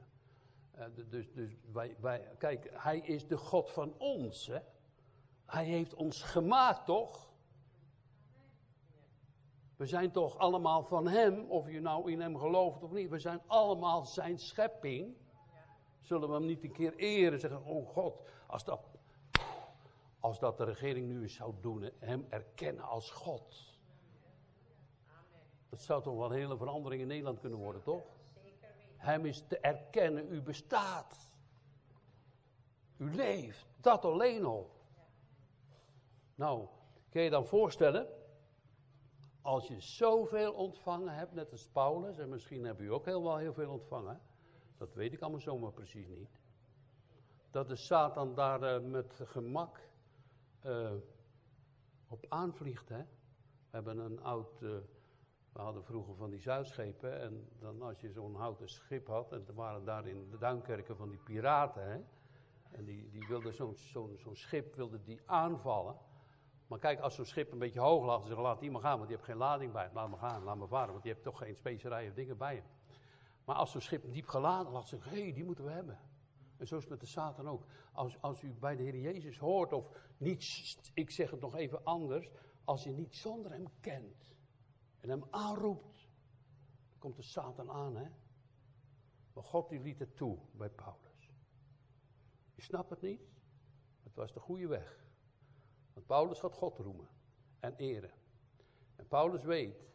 Uh, 0.78 0.84
dus 1.08 1.32
dus 1.32 1.56
wij, 1.72 1.96
wij, 2.00 2.28
kijk, 2.38 2.70
hij 2.72 2.98
is 2.98 3.26
de 3.26 3.36
God 3.36 3.70
van 3.70 3.94
ons, 3.98 4.46
hè? 4.46 4.58
Hij 5.46 5.64
heeft 5.64 5.94
ons 5.94 6.22
gemaakt, 6.22 6.84
toch? 6.84 7.27
We 9.78 9.86
zijn 9.86 10.10
toch 10.10 10.38
allemaal 10.38 10.84
van 10.84 11.08
Hem, 11.08 11.50
of 11.50 11.70
je 11.70 11.80
nou 11.80 12.12
in 12.12 12.20
Hem 12.20 12.38
gelooft 12.38 12.82
of 12.82 12.90
niet. 12.90 13.10
We 13.10 13.18
zijn 13.18 13.40
allemaal 13.46 14.04
Zijn 14.04 14.38
schepping. 14.38 15.16
Zullen 16.00 16.28
we 16.28 16.34
Hem 16.34 16.44
niet 16.44 16.64
een 16.64 16.72
keer 16.72 16.94
eren, 16.96 17.40
zeggen, 17.40 17.64
oh 17.64 17.88
God, 17.88 18.22
als 18.46 18.64
dat, 18.64 18.80
als 20.20 20.38
dat 20.38 20.56
de 20.56 20.64
regering 20.64 21.08
nu 21.08 21.22
eens 21.22 21.34
zou 21.34 21.54
doen, 21.60 21.90
Hem 21.98 22.26
erkennen 22.28 22.84
als 22.84 23.10
God. 23.10 23.76
Dat 25.68 25.82
zou 25.82 26.02
toch 26.02 26.16
wel 26.16 26.30
een 26.30 26.38
hele 26.38 26.56
verandering 26.56 27.02
in 27.02 27.08
Nederland 27.08 27.40
kunnen 27.40 27.58
worden, 27.58 27.82
toch? 27.82 28.02
Hem 28.96 29.26
is 29.26 29.44
te 29.46 29.58
erkennen, 29.58 30.32
u 30.32 30.42
bestaat. 30.42 31.30
U 32.96 33.14
leeft, 33.14 33.66
dat 33.80 34.04
alleen 34.04 34.44
al. 34.44 34.70
Nou, 36.34 36.66
kun 37.08 37.22
je 37.22 37.30
dan 37.30 37.46
voorstellen 37.46 38.17
als 39.48 39.68
je 39.68 39.80
zoveel 39.80 40.52
ontvangen 40.52 41.14
hebt, 41.14 41.34
net 41.34 41.50
als 41.50 41.68
Paulus, 41.68 42.18
en 42.18 42.28
misschien 42.28 42.64
heb 42.64 42.80
u 42.80 42.92
ook 42.92 43.04
heel 43.04 43.22
wel 43.22 43.36
heel 43.36 43.52
veel 43.52 43.70
ontvangen, 43.70 44.20
dat 44.76 44.94
weet 44.94 45.12
ik 45.12 45.20
allemaal 45.20 45.40
zomaar 45.40 45.72
precies 45.72 46.08
niet. 46.08 46.40
Dat 47.50 47.68
de 47.68 47.76
Satan 47.76 48.34
daar 48.34 48.62
uh, 48.62 48.90
met 48.90 49.20
gemak 49.24 49.80
uh, 50.66 50.92
op 52.08 52.26
aanvliegt. 52.28 52.88
Hè? 52.88 52.98
We 52.98 53.06
hebben 53.70 53.98
een 53.98 54.22
oud, 54.22 54.60
uh, 54.62 54.70
we 55.52 55.60
hadden 55.60 55.84
vroeger 55.84 56.14
van 56.14 56.30
die 56.30 56.40
zuidschepen, 56.40 57.20
en 57.20 57.48
dan 57.58 57.82
als 57.82 58.00
je 58.00 58.10
zo'n 58.10 58.34
houten 58.34 58.68
schip 58.68 59.06
had, 59.06 59.32
en 59.32 59.44
er 59.46 59.54
waren 59.54 59.84
daar 59.84 60.06
in 60.06 60.30
de 60.30 60.38
Duinkerken 60.38 60.96
van 60.96 61.08
die 61.08 61.20
piraten, 61.24 61.90
hè? 61.90 62.00
en 62.70 62.84
die, 62.84 63.10
die 63.10 63.26
wilden 63.28 63.54
zo'n 63.54 63.76
zo'n 63.76 64.16
zo'n 64.18 64.36
schip 64.36 64.74
wilde 64.74 65.02
die 65.02 65.20
aanvallen. 65.26 65.96
Maar 66.68 66.78
kijk, 66.78 67.00
als 67.00 67.14
zo'n 67.14 67.24
schip 67.24 67.52
een 67.52 67.58
beetje 67.58 67.80
hoog 67.80 68.04
lag, 68.04 68.28
dan 68.28 68.40
laat 68.40 68.60
die 68.60 68.70
maar 68.70 68.80
gaan, 68.80 68.96
want 68.96 69.08
die 69.08 69.16
heeft 69.16 69.28
geen 69.28 69.38
lading 69.38 69.72
bij. 69.72 69.90
Laat 69.92 70.08
maar 70.08 70.18
gaan, 70.18 70.42
laat 70.42 70.56
maar 70.56 70.68
varen, 70.68 70.90
want 70.90 71.02
die 71.02 71.12
heeft 71.12 71.24
toch 71.24 71.38
geen 71.38 71.56
specerijen 71.56 72.08
of 72.08 72.14
dingen 72.14 72.36
bij 72.36 72.54
hem. 72.54 72.64
Maar 73.44 73.56
als 73.56 73.70
zo'n 73.70 73.80
schip 73.80 74.12
diep 74.12 74.26
geladen 74.26 74.72
lag, 74.72 74.88
zeggen 74.88 75.10
hé, 75.10 75.22
hey, 75.22 75.32
die 75.32 75.44
moeten 75.44 75.64
we 75.64 75.70
hebben. 75.70 75.98
En 76.56 76.66
zo 76.66 76.76
is 76.76 76.82
het 76.82 76.90
met 76.90 77.00
de 77.00 77.06
Satan 77.06 77.48
ook. 77.48 77.64
Als, 77.92 78.20
als 78.20 78.42
u 78.42 78.54
bij 78.54 78.76
de 78.76 78.82
Heer 78.82 78.96
Jezus 78.96 79.38
hoort, 79.38 79.72
of 79.72 79.88
niet, 80.16 80.42
ik 80.94 81.10
zeg 81.10 81.30
het 81.30 81.40
nog 81.40 81.56
even 81.56 81.84
anders. 81.84 82.30
als 82.64 82.84
je 82.84 82.90
niet 82.90 83.14
zonder 83.14 83.52
hem 83.52 83.68
kent 83.80 84.34
en 85.00 85.08
hem 85.08 85.24
aanroept, 85.30 86.08
dan 86.88 86.98
komt 86.98 87.16
de 87.16 87.22
Satan 87.22 87.70
aan, 87.70 87.96
hè? 87.96 88.08
Maar 89.32 89.44
God 89.44 89.68
die 89.68 89.80
liet 89.80 89.98
het 89.98 90.16
toe 90.16 90.38
bij 90.52 90.70
Paulus. 90.70 91.32
Je 92.54 92.62
snapt 92.62 92.90
het 92.90 93.00
niet? 93.00 93.20
Het 94.02 94.14
was 94.14 94.32
de 94.32 94.40
goede 94.40 94.66
weg. 94.66 95.07
Want 95.98 96.10
Paulus 96.10 96.38
gaat 96.38 96.54
God 96.54 96.78
roemen 96.78 97.08
en 97.60 97.74
eren. 97.76 98.10
En 98.96 99.06
Paulus 99.06 99.44
weet, 99.44 99.86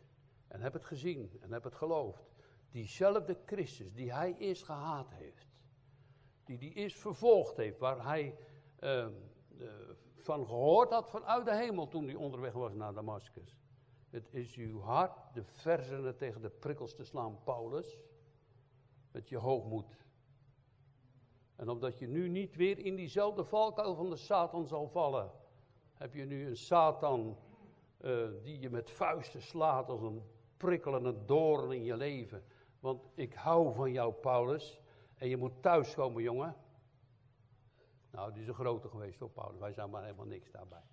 en 0.48 0.62
heb 0.62 0.74
het 0.74 0.86
gezien 0.86 1.32
en 1.42 1.52
heb 1.52 1.64
het 1.64 1.76
geloofd, 1.76 2.24
diezelfde 2.72 3.38
Christus 3.46 3.94
die 3.94 4.14
hij 4.14 4.36
eerst 4.38 4.64
gehaat 4.64 5.12
heeft, 5.12 5.48
die 6.44 6.58
die 6.58 6.74
eerst 6.74 7.00
vervolgd 7.00 7.58
heeft, 7.58 7.80
waar 7.80 8.06
hij 8.06 8.38
uh, 8.80 9.08
van 10.18 10.46
gehoord 10.46 10.90
had 10.90 11.10
vanuit 11.10 11.46
de 11.46 11.56
hemel 11.56 11.88
toen 11.88 12.06
hij 12.06 12.16
onderweg 12.16 12.54
was 12.54 12.74
naar 12.74 12.94
Damascus. 12.94 13.58
Het 14.10 14.34
is 14.34 14.56
uw 14.56 14.80
hart 14.80 15.34
de 15.34 15.44
verzenen 15.44 16.18
tegen 16.18 16.42
de 16.42 16.50
prikkels 16.50 16.96
te 16.96 17.04
slaan, 17.04 17.44
Paulus, 17.44 18.00
met 19.12 19.30
je 19.30 19.38
hoogmoed. 19.38 19.98
En 21.56 21.70
omdat 21.70 22.00
je 22.00 22.08
nu 22.08 22.30
niet 22.30 22.56
weer 22.56 22.80
in 22.80 22.96
diezelfde 22.96 23.44
valkuil 23.44 23.96
van 23.96 24.10
de 24.10 24.18
Satan 24.18 24.68
zal 24.68 24.88
vallen, 24.88 25.42
heb 25.94 26.14
je 26.14 26.26
nu 26.26 26.48
een 26.48 26.58
Satan 26.58 27.38
uh, 28.02 28.28
die 28.44 28.60
je 28.60 28.70
met 28.70 28.92
vuisten 28.92 29.42
slaat 29.42 29.90
als 29.90 30.02
een 30.02 30.24
prikkelende 30.58 31.26
doorn 31.26 31.72
in 31.72 31.84
je 31.84 31.98
leven. 31.98 32.44
Want 32.80 33.08
ik 33.14 33.34
hou 33.34 33.74
van 33.74 33.92
jou, 33.92 34.14
Paulus. 34.14 34.82
En 35.16 35.30
je 35.30 35.38
moet 35.38 35.62
thuiskomen, 35.62 36.24
jongen. 36.24 36.56
Nou, 38.12 38.34
die 38.34 38.42
is 38.42 38.48
een 38.48 38.54
grote 38.54 38.88
geweest 38.88 39.20
hoor, 39.20 39.30
Paulus. 39.30 39.60
Wij 39.60 39.74
zijn 39.74 39.90
maar 39.90 40.04
helemaal 40.04 40.26
niks 40.26 40.52
daarbij. 40.52 40.84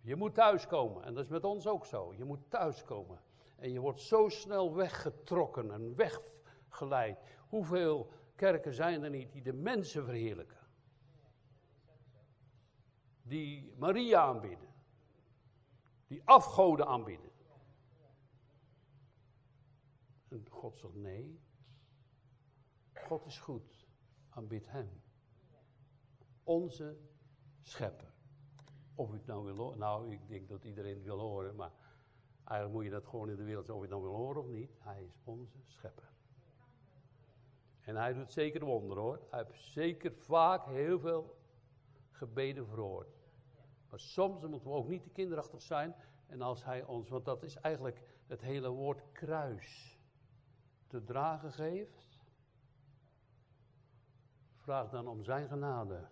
Je 0.00 0.16
moet 0.16 0.34
thuiskomen. 0.34 1.04
En 1.04 1.14
dat 1.14 1.24
is 1.24 1.30
met 1.30 1.44
ons 1.44 1.66
ook 1.66 1.86
zo. 1.86 2.14
Je 2.16 2.24
moet 2.24 2.50
thuiskomen. 2.50 3.20
En 3.56 3.72
je 3.72 3.80
wordt 3.80 4.00
zo 4.00 4.28
snel 4.28 4.74
weggetrokken 4.74 5.72
en 5.72 5.96
weggeleid. 5.96 7.18
Hoeveel 7.48 8.10
kerken 8.34 8.72
zijn 8.72 9.02
er 9.02 9.10
niet 9.10 9.32
die 9.32 9.42
de 9.42 9.52
mensen 9.52 10.04
verheerlijken? 10.04 10.61
Die 13.22 13.72
Maria 13.78 14.20
aanbidden. 14.20 14.68
Die 16.06 16.22
afgoden 16.24 16.86
aanbidden. 16.86 17.30
En 20.28 20.46
God 20.50 20.78
zegt 20.78 20.94
nee. 20.94 21.40
God 22.94 23.26
is 23.26 23.38
goed. 23.38 23.86
Aanbid 24.28 24.70
hem. 24.70 25.02
Onze 26.44 26.96
schepper. 27.62 28.12
Of 28.94 29.10
u 29.10 29.14
het 29.14 29.26
nou 29.26 29.44
wil 29.44 29.56
horen. 29.56 29.78
Nou, 29.78 30.12
ik 30.12 30.28
denk 30.28 30.48
dat 30.48 30.64
iedereen 30.64 30.94
het 30.94 31.04
wil 31.04 31.18
horen. 31.18 31.56
Maar 31.56 31.72
eigenlijk 32.44 32.72
moet 32.72 32.84
je 32.84 32.90
dat 32.90 33.06
gewoon 33.06 33.30
in 33.30 33.36
de 33.36 33.44
wereld. 33.44 33.70
Of 33.70 33.74
je 33.74 33.80
het 33.80 33.90
nou 33.90 34.02
wil 34.02 34.14
horen 34.14 34.42
of 34.42 34.48
niet. 34.48 34.70
Hij 34.78 35.04
is 35.04 35.18
onze 35.24 35.58
schepper. 35.66 36.10
En 37.80 37.96
hij 37.96 38.12
doet 38.12 38.32
zeker 38.32 38.64
wonderen 38.64 39.02
hoor. 39.02 39.20
Hij 39.30 39.44
heeft 39.46 39.62
zeker 39.62 40.12
vaak 40.12 40.64
heel 40.64 40.98
veel 40.98 41.36
gebeden 42.22 42.66
verhoord. 42.66 43.20
Maar 43.88 44.00
soms 44.00 44.46
moeten 44.46 44.70
we 44.70 44.76
ook 44.76 44.88
niet 44.88 45.02
te 45.02 45.10
kinderachtig 45.10 45.62
zijn. 45.62 45.94
En 46.26 46.42
als 46.42 46.64
hij 46.64 46.84
ons, 46.84 47.08
want 47.08 47.24
dat 47.24 47.42
is 47.42 47.56
eigenlijk 47.56 48.02
het 48.26 48.40
hele 48.40 48.68
woord 48.68 49.12
kruis, 49.12 49.98
te 50.86 51.04
dragen 51.04 51.52
geeft. 51.52 52.20
Vraag 54.56 54.90
dan 54.90 55.08
om 55.08 55.22
zijn 55.24 55.48
genade. 55.48 56.08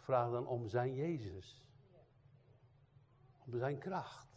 Vraag 0.00 0.30
dan 0.30 0.46
om 0.46 0.68
zijn 0.68 0.94
Jezus. 0.94 1.66
Om 3.46 3.58
zijn 3.58 3.78
kracht. 3.78 4.28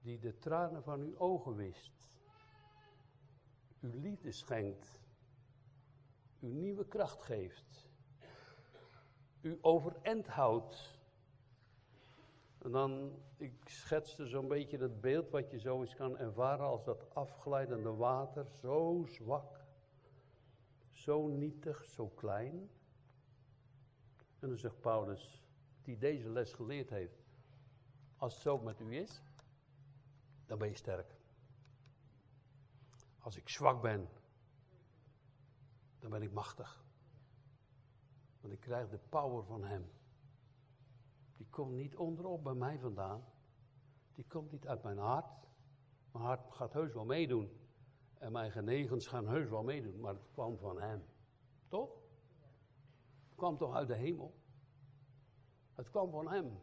Die 0.00 0.18
de 0.18 0.38
tranen 0.38 0.82
van 0.82 1.00
uw 1.00 1.18
ogen 1.18 1.54
wist. 1.54 1.92
Uw 3.80 4.00
liefde 4.00 4.32
schenkt. 4.32 5.01
U 6.42 6.52
nieuwe 6.52 6.86
kracht 6.86 7.22
geeft. 7.22 7.88
U 9.40 9.58
overend 9.60 10.26
houdt. 10.26 11.00
En 12.58 12.70
dan, 12.70 13.22
ik 13.36 13.68
schetste 13.68 14.26
zo'n 14.26 14.48
beetje 14.48 14.78
het 14.78 15.00
beeld 15.00 15.30
wat 15.30 15.50
je 15.50 15.58
zo 15.58 15.80
eens 15.80 15.94
kan 15.94 16.18
ervaren 16.18 16.66
als 16.66 16.84
dat 16.84 17.14
afglijdende 17.14 17.94
water, 17.94 18.46
zo 18.60 19.04
zwak, 19.06 19.60
zo 20.90 21.26
nietig, 21.26 21.84
zo 21.84 22.08
klein. 22.08 22.70
En 24.38 24.48
dan 24.48 24.58
zegt 24.58 24.80
Paulus, 24.80 25.42
die 25.82 25.98
deze 25.98 26.28
les 26.28 26.52
geleerd 26.52 26.90
heeft, 26.90 27.24
als 28.16 28.34
het 28.34 28.42
zo 28.42 28.58
met 28.58 28.80
u 28.80 28.96
is, 28.96 29.22
dan 30.46 30.58
ben 30.58 30.68
je 30.68 30.76
sterk. 30.76 31.16
Als 33.18 33.36
ik 33.36 33.48
zwak 33.48 33.82
ben, 33.82 34.08
dan 36.02 36.10
ben 36.10 36.22
ik 36.22 36.32
machtig. 36.32 36.84
Want 38.40 38.52
ik 38.52 38.60
krijg 38.60 38.88
de 38.88 38.98
power 39.08 39.44
van 39.44 39.64
Hem. 39.64 39.90
Die 41.36 41.46
komt 41.50 41.72
niet 41.72 41.96
onderop 41.96 42.44
bij 42.44 42.54
mij 42.54 42.78
vandaan. 42.78 43.24
Die 44.14 44.24
komt 44.26 44.52
niet 44.52 44.66
uit 44.66 44.82
mijn 44.82 44.98
hart. 44.98 45.46
Mijn 46.12 46.24
hart 46.24 46.52
gaat 46.52 46.72
heus 46.72 46.92
wel 46.92 47.04
meedoen. 47.04 47.60
En 48.18 48.32
mijn 48.32 48.50
genegens 48.50 49.06
gaan 49.06 49.28
heus 49.28 49.48
wel 49.48 49.62
meedoen. 49.62 50.00
Maar 50.00 50.14
het 50.14 50.30
kwam 50.32 50.58
van 50.58 50.80
Hem. 50.80 51.04
Toch? 51.68 51.90
Het 53.24 53.34
kwam 53.34 53.56
toch 53.56 53.74
uit 53.74 53.88
de 53.88 53.94
hemel? 53.94 54.34
Het 55.74 55.90
kwam 55.90 56.10
van 56.10 56.30
Hem. 56.30 56.58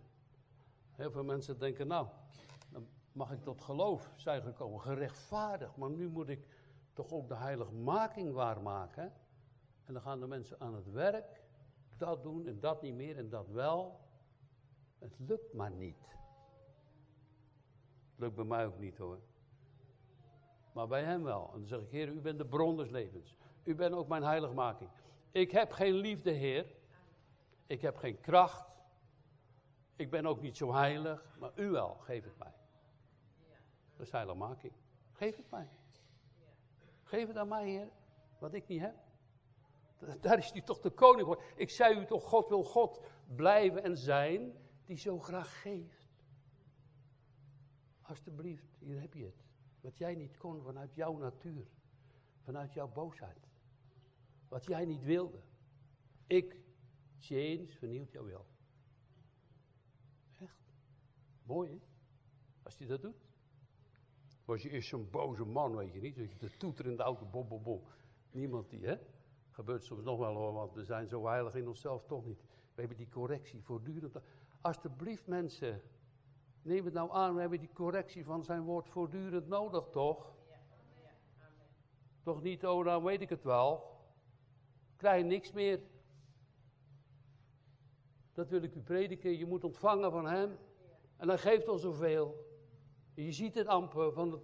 Heel 0.92 1.12
veel 1.12 1.24
mensen 1.24 1.60
denken, 1.60 1.88
nou, 1.88 2.08
dan 2.70 2.88
mag 3.12 3.32
ik 3.32 3.44
tot 3.44 3.62
geloof 3.62 4.14
zijn 4.16 4.42
gekomen, 4.42 4.82
gerechtvaardigd. 4.82 5.76
Maar 5.76 5.90
nu 5.90 6.10
moet 6.10 6.30
ik 6.30 6.48
toch 6.94 7.12
ook 7.12 7.28
de 7.28 7.36
heiligmaking 7.36 8.34
waarmaken. 8.34 9.14
En 9.90 9.96
dan 9.96 10.04
gaan 10.04 10.20
de 10.20 10.28
mensen 10.28 10.60
aan 10.60 10.76
het 10.76 10.92
werk, 10.92 11.44
dat 11.98 12.24
doen 12.24 12.48
en 12.48 12.60
dat 12.60 12.82
niet 12.82 12.94
meer 12.94 13.18
en 13.18 13.30
dat 13.30 13.48
wel. 13.48 14.00
Het 14.98 15.14
lukt 15.18 15.54
maar 15.54 15.72
niet. 15.72 16.02
Het 18.10 18.20
lukt 18.20 18.36
bij 18.36 18.46
mij 18.46 18.66
ook 18.66 18.80
niet 18.80 18.98
hoor. 18.98 19.20
Maar 20.74 20.88
bij 20.88 21.04
hem 21.04 21.24
wel. 21.24 21.52
En 21.54 21.60
dan 21.60 21.68
zeg 21.68 21.80
ik, 21.80 21.90
Heer, 21.90 22.08
u 22.08 22.20
bent 22.22 22.38
de 22.38 22.46
bron 22.46 22.78
des 22.78 22.90
levens. 22.90 23.36
U 23.64 23.76
bent 23.76 23.94
ook 23.94 24.08
mijn 24.08 24.24
heiligmaking. 24.24 24.90
Ik 25.32 25.52
heb 25.52 25.72
geen 25.72 25.94
liefde, 25.94 26.32
Heer. 26.32 26.76
Ik 27.68 27.82
heb 27.82 27.98
geen 27.98 28.20
kracht. 28.20 28.70
Ik 29.96 30.10
ben 30.10 30.26
ook 30.26 30.42
niet 30.42 30.58
zo 30.58 30.74
heilig. 30.74 31.38
Maar 31.40 31.52
u 31.56 31.70
wel, 31.70 31.96
geef 31.96 32.24
het 32.24 32.38
mij. 32.38 32.54
Dat 33.96 34.06
is 34.06 34.12
heiligmaking. 34.12 34.74
Geef 35.12 35.36
het 35.36 35.52
mij. 35.52 35.70
Geef 37.04 37.28
het 37.28 37.38
aan 37.38 37.48
mij, 37.48 37.70
Heer. 37.70 37.90
Wat 38.40 38.54
ik 38.54 38.68
niet 38.68 38.82
heb. 38.82 39.08
Daar 40.22 40.38
is 40.38 40.52
hij 40.52 40.62
toch 40.62 40.80
de 40.80 40.90
koning 40.90 41.28
voor. 41.28 41.44
Ik 41.56 41.70
zei 41.70 42.00
u 42.00 42.06
toch, 42.06 42.24
God 42.24 42.50
wil 42.50 42.64
God 42.64 43.02
blijven 43.36 43.84
en 43.84 43.98
zijn 43.98 44.54
die 44.86 44.98
zo 44.98 45.20
graag 45.20 45.62
geeft. 45.62 46.08
Alsjeblieft, 48.02 48.78
hier 48.80 49.02
heb 49.02 49.14
je 49.14 49.24
het. 49.24 49.46
Wat 49.82 49.98
jij 49.98 50.16
niet 50.16 50.38
kon 50.38 50.62
vanuit 50.62 50.96
jouw 50.96 51.18
natuur. 51.18 51.68
Vanuit 52.44 52.74
jouw 52.74 52.88
boosheid. 52.88 53.48
Wat 54.48 54.66
jij 54.66 54.86
niet 54.86 55.04
wilde. 55.04 55.42
Ik, 56.28 56.62
James, 57.18 57.76
vernieuwt 57.76 58.12
jouw 58.12 58.26
wil. 58.26 58.46
Echt. 60.38 60.74
Mooi, 61.44 61.70
hè? 61.70 61.78
Als 62.64 62.78
hij 62.78 62.88
dat 62.88 63.02
doet. 63.02 63.28
Was 64.46 64.62
je 64.62 64.70
eerst 64.70 64.90
zo'n 64.90 65.10
boze 65.10 65.46
man, 65.46 65.76
weet 65.76 65.94
je 65.94 66.00
niet. 66.00 66.40
De 66.40 66.58
toeter 66.58 66.86
in 66.86 66.96
de 66.96 67.04
auto, 67.04 67.26
bom, 67.26 67.48
bom, 67.48 67.64
bom. 67.64 67.84
Niemand 68.32 68.70
die, 68.70 68.86
hè? 68.86 68.98
Gebeurt 69.60 69.84
soms 69.84 70.04
nog 70.04 70.18
wel 70.18 70.36
hoor, 70.36 70.54
want 70.54 70.74
we 70.74 70.84
zijn 70.84 71.08
zo 71.08 71.28
heilig 71.28 71.56
in 71.56 71.68
onszelf 71.68 72.06
toch 72.06 72.26
niet. 72.26 72.42
We 72.74 72.80
hebben 72.80 72.98
die 72.98 73.10
correctie 73.10 73.64
voortdurend. 73.64 74.16
Alsjeblieft 74.62 75.28
mensen, 75.28 75.82
neem 76.62 76.86
het 76.86 76.94
nou 76.94 77.12
aan, 77.12 77.34
we 77.34 77.40
hebben 77.40 77.60
die 77.60 77.74
correctie 77.74 78.26
van 78.26 78.44
zijn 78.44 78.62
woord 78.62 78.90
voortdurend 78.90 79.48
nodig, 79.48 79.90
toch? 79.90 80.34
Toch 82.24 82.42
niet, 82.42 82.66
oh 82.66 82.86
nou 82.86 83.04
weet 83.04 83.22
ik 83.22 83.30
het 83.30 83.44
wel. 83.44 83.98
Krijg 84.96 85.22
je 85.22 85.28
niks 85.28 85.52
meer. 85.52 85.80
Dat 88.34 88.50
wil 88.50 88.64
ik 88.64 88.76
u 88.76 88.82
prediken, 88.82 89.38
je 89.38 89.46
moet 89.46 89.64
ontvangen 89.64 90.12
van 90.12 90.28
hem. 90.28 90.58
En 91.18 91.28
hij 91.28 91.38
geeft 91.38 91.68
ons 91.68 91.82
zoveel. 91.82 92.46
Je 93.14 93.32
ziet 93.32 93.56
het 93.56 93.68
amper 93.68 94.14
van 94.14 94.32
het, 94.32 94.42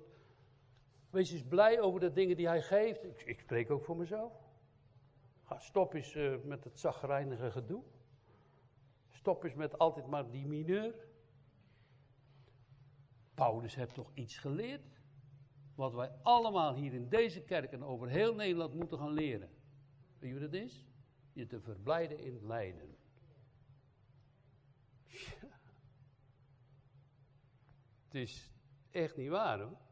Wees 1.10 1.32
eens 1.32 1.44
blij 1.44 1.80
over 1.82 2.00
de 2.00 2.12
dingen 2.12 2.36
die 2.36 2.48
hij 2.48 2.62
geeft. 2.62 3.04
Ik, 3.04 3.22
ik 3.26 3.40
spreek 3.40 3.72
ook 3.72 3.84
voor 3.84 3.98
mezelf. 3.98 4.45
Stop 5.58 5.94
eens 5.94 6.16
uh, 6.16 6.44
met 6.44 6.64
het 6.64 6.80
zagrijnige 6.80 7.52
gedoe. 7.52 7.84
Stop 9.10 9.44
eens 9.44 9.54
met 9.54 9.78
altijd 9.78 10.08
maar 10.08 10.32
die 10.32 10.48
mineur. 10.48 10.96
Paulus 13.34 13.76
heeft 13.76 13.94
toch 13.94 14.12
iets 14.14 14.38
geleerd? 14.38 15.02
Wat 15.76 15.94
wij 15.94 16.12
allemaal 16.22 16.74
hier 16.76 16.94
in 16.94 17.10
deze 17.10 17.42
kerk 17.42 17.72
en 17.72 17.84
over 17.84 18.08
heel 18.08 18.36
Nederland 18.36 18.74
moeten 18.74 18.98
gaan 18.98 19.12
leren. 19.12 19.50
Weet 20.20 20.30
je 20.30 20.40
wat 20.40 20.52
het 20.52 20.62
is? 20.62 20.86
Je 21.34 21.46
te 21.46 21.62
verblijden 21.62 22.20
in 22.20 22.34
het 22.34 22.44
lijden. 22.44 22.96
Het 28.04 28.14
is 28.14 28.52
echt 28.92 29.18
niet 29.18 29.30
waar 29.30 29.60
hoor. 29.60 29.85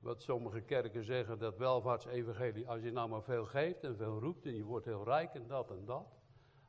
Wat 0.00 0.22
sommige 0.22 0.60
kerken 0.60 1.04
zeggen, 1.04 1.38
dat 1.38 1.56
welvaartsevangelie, 1.56 2.68
als 2.68 2.82
je 2.82 2.92
nou 2.92 3.08
maar 3.08 3.22
veel 3.22 3.44
geeft 3.44 3.84
en 3.84 3.96
veel 3.96 4.18
roept 4.18 4.46
en 4.46 4.54
je 4.54 4.64
wordt 4.64 4.84
heel 4.84 5.04
rijk 5.04 5.34
en 5.34 5.46
dat 5.46 5.70
en 5.70 5.84
dat. 5.84 6.06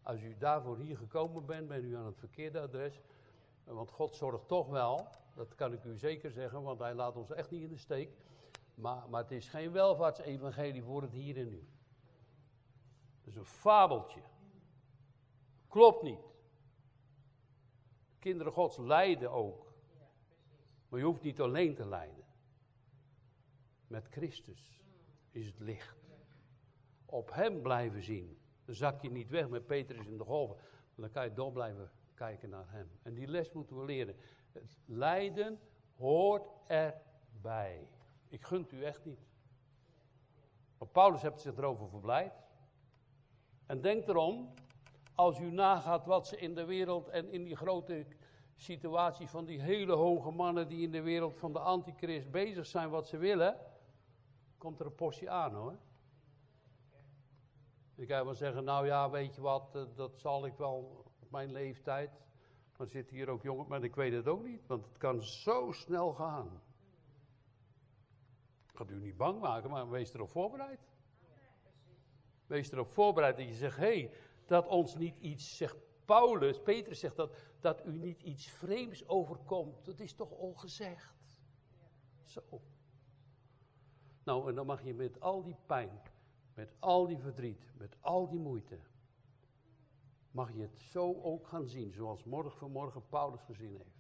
Als 0.04 0.22
u 0.22 0.36
daarvoor 0.38 0.78
hier 0.78 0.98
gekomen 0.98 1.46
bent, 1.46 1.68
bent 1.68 1.84
u 1.84 1.96
aan 1.96 2.06
het 2.06 2.18
verkeerde 2.18 2.60
adres. 2.60 3.02
Want 3.64 3.92
God 3.92 4.16
zorgt 4.16 4.48
toch 4.48 4.68
wel, 4.68 5.08
dat 5.36 5.56
kan 5.56 5.74
ik 5.74 5.84
u 5.84 5.98
zeker 5.98 6.32
zeggen, 6.32 6.62
want 6.64 6.80
hij 6.80 6.94
laat 6.94 7.16
ons 7.16 7.32
echt 7.32 7.52
niet 7.52 7.62
in 7.62 7.70
de 7.70 7.78
steek. 7.78 8.18
Maar, 8.76 9.10
maar 9.10 9.22
het 9.22 9.32
is 9.32 9.50
geen 9.50 9.72
welvaartsevangelie 9.72 10.84
voor 10.84 11.02
het 11.02 11.12
hier 11.12 11.38
en 11.38 11.50
nu. 11.50 11.68
Het 13.18 13.28
is 13.28 13.36
een 13.36 13.46
fabeltje. 13.46 14.22
Klopt 15.68 16.04
niet. 16.04 16.20
Kinderen 18.20 18.54
Gods 18.54 18.78
lijden 18.78 19.32
ook. 19.32 19.74
Maar 20.90 21.00
je 21.00 21.06
hoeft 21.06 21.22
niet 21.22 21.42
alleen 21.42 21.76
te 21.76 21.86
lijden. 21.86 22.19
Met 23.90 24.08
Christus 24.10 24.82
is 25.32 25.46
het 25.46 25.60
licht. 25.60 25.98
Op 27.06 27.34
Hem 27.34 27.62
blijven 27.62 28.04
zien. 28.04 28.38
Dan 28.66 28.76
zak 28.76 29.02
je 29.02 29.12
niet 29.12 29.30
weg 29.30 29.50
met 29.50 29.66
Petrus 29.66 30.06
in 30.06 30.18
de 30.18 30.24
golven. 30.24 30.58
Dan 30.96 31.12
kan 31.12 31.24
je 31.24 31.34
door 31.34 31.52
blijven 31.52 31.92
kijken 32.14 32.50
naar 32.50 32.72
Hem. 32.72 32.90
En 33.04 33.14
die 33.14 33.28
les 33.28 33.52
moeten 33.52 33.78
we 33.78 33.86
leren. 33.86 34.16
Het 34.52 34.78
lijden 34.86 35.60
hoort 35.96 36.50
erbij. 36.68 37.88
Ik 38.28 38.44
gun 38.44 38.62
het 38.62 38.72
u 38.72 38.84
echt 38.84 39.06
niet. 39.06 39.28
Maar 40.78 40.88
Paulus 40.88 41.22
heeft 41.22 41.42
zich 41.42 41.58
erover 41.58 41.90
verblijd. 41.90 42.34
En 43.66 43.82
denk 43.82 44.08
erom, 44.08 44.54
als 45.16 45.40
u 45.40 45.52
nagaat 45.52 46.06
wat 46.06 46.28
ze 46.28 46.38
in 46.38 46.56
de 46.56 46.66
wereld 46.66 47.08
en 47.08 47.32
in 47.32 47.44
die 47.44 47.56
grote 47.56 48.06
situatie 48.56 49.28
van 49.28 49.46
die 49.46 49.62
hele 49.62 49.94
hoge 49.94 50.32
mannen 50.32 50.68
die 50.68 50.82
in 50.82 50.92
de 50.92 51.02
wereld 51.02 51.38
van 51.38 51.54
de 51.54 51.60
antichrist 51.60 52.32
bezig 52.32 52.66
zijn 52.66 52.90
wat 52.90 53.08
ze 53.08 53.18
willen, 53.18 53.58
komt 54.60 54.80
er 54.80 54.86
een 54.86 54.96
portie 54.96 55.30
aan 55.30 55.54
hoor. 55.54 55.78
Ik 57.96 58.08
kan 58.08 58.26
wel 58.26 58.34
zeggen, 58.34 58.64
nou 58.64 58.86
ja, 58.86 59.10
weet 59.10 59.36
je 59.36 59.42
wat, 59.42 59.76
eh, 59.76 59.84
dat 59.96 60.20
zal 60.20 60.46
ik 60.46 60.58
wel 60.58 61.06
op 61.22 61.32
mijn 61.32 61.52
leeftijd. 61.52 62.12
Maar 62.78 62.88
zitten 62.88 63.16
hier 63.16 63.30
ook 63.30 63.44
jongen, 63.44 63.68
maar 63.68 63.84
ik 63.84 63.96
weet 63.96 64.14
het 64.14 64.28
ook 64.28 64.44
niet, 64.44 64.68
want 64.68 64.86
het 64.86 64.98
kan 64.98 65.22
zo 65.22 65.72
snel 65.72 66.14
gaan. 66.14 66.62
Ik 68.72 68.76
ga 68.78 68.86
u 68.88 69.00
niet 69.00 69.18
bang 69.18 69.40
maken, 69.40 69.70
maar 69.70 69.90
wees 69.90 70.14
erop 70.14 70.30
voorbereid. 70.30 70.80
Wees 72.48 72.72
erop 72.72 72.92
voorbereid 72.92 73.38
dat 73.38 73.48
je 73.48 73.54
zegt, 73.54 73.78
hé, 73.78 73.84
hey, 73.84 74.14
dat 74.46 74.68
ons 74.68 74.96
niet 74.96 75.18
iets, 75.20 75.58
zegt 75.58 75.78
Paulus, 76.06 76.62
Petrus 76.62 77.00
zegt 77.00 77.16
dat, 77.16 77.36
dat 77.60 77.86
u 77.86 77.92
niet 77.92 78.22
iets 78.22 78.48
vreemds 78.48 79.08
overkomt. 79.08 79.86
Dat 79.86 80.00
is 80.00 80.14
toch 80.14 80.32
ongezegd. 80.32 81.14
Zo. 82.24 82.62
Nou, 84.30 84.50
en 84.50 84.56
dan 84.56 84.66
mag 84.66 84.84
je 84.84 84.94
met 84.94 85.22
al 85.22 85.44
die 85.44 85.56
pijn, 85.66 86.02
met 86.54 86.74
al 86.80 87.08
die 87.08 87.18
verdriet, 87.18 87.72
met 87.78 87.96
al 88.02 88.28
die 88.28 88.40
moeite, 88.40 88.80
mag 90.32 90.54
je 90.54 90.62
het 90.62 90.80
zo 90.80 91.22
ook 91.22 91.48
gaan 91.48 91.68
zien, 91.68 91.94
zoals 91.94 92.24
morgen 92.24 92.60
vanmorgen 92.60 93.08
Paulus 93.08 93.42
gezien 93.42 93.76
heeft. 93.76 93.98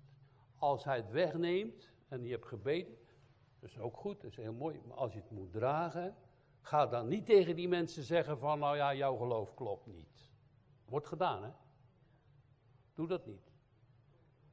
Als 0.57 0.83
hij 0.83 0.95
het 0.95 1.09
wegneemt 1.11 1.91
en 2.07 2.23
je 2.23 2.31
hebt 2.31 2.45
gebeden, 2.45 2.97
dat 3.59 3.69
is 3.69 3.79
ook 3.79 3.97
goed, 3.97 4.21
dat 4.21 4.31
is 4.31 4.37
heel 4.37 4.53
mooi, 4.53 4.81
maar 4.87 4.97
als 4.97 5.13
je 5.13 5.19
het 5.19 5.31
moet 5.31 5.51
dragen, 5.51 6.15
ga 6.61 6.87
dan 6.87 7.07
niet 7.07 7.25
tegen 7.25 7.55
die 7.55 7.67
mensen 7.67 8.03
zeggen 8.03 8.39
van, 8.39 8.59
nou 8.59 8.75
ja, 8.75 8.93
jouw 8.93 9.15
geloof 9.15 9.53
klopt 9.53 9.85
niet. 9.85 10.31
Wordt 10.85 11.07
gedaan, 11.07 11.43
hè? 11.43 11.51
Doe 12.93 13.07
dat 13.07 13.25
niet. 13.25 13.51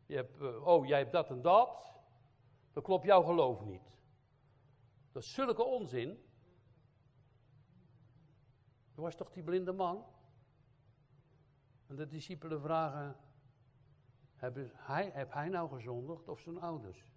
Je 0.06 0.14
hebt, 0.14 0.40
uh, 0.40 0.66
oh, 0.66 0.86
jij 0.86 0.98
hebt 0.98 1.12
dat 1.12 1.30
en 1.30 1.42
dat, 1.42 1.92
dan 2.72 2.82
klopt 2.82 3.04
jouw 3.04 3.22
geloof 3.22 3.64
niet. 3.64 3.95
Dat 5.16 5.24
is 5.24 5.34
zulke 5.34 5.64
onzin. 5.64 6.08
Er 8.94 9.02
was 9.02 9.14
toch 9.16 9.30
die 9.30 9.42
blinde 9.42 9.72
man? 9.72 10.04
En 11.86 11.96
de 11.96 12.06
discipelen 12.06 12.60
vragen, 12.60 13.16
heb 14.34 14.56
hij, 14.72 15.10
heb 15.10 15.32
hij 15.32 15.48
nou 15.48 15.68
gezondigd 15.68 16.28
of 16.28 16.40
zijn 16.40 16.58
ouders? 16.58 17.12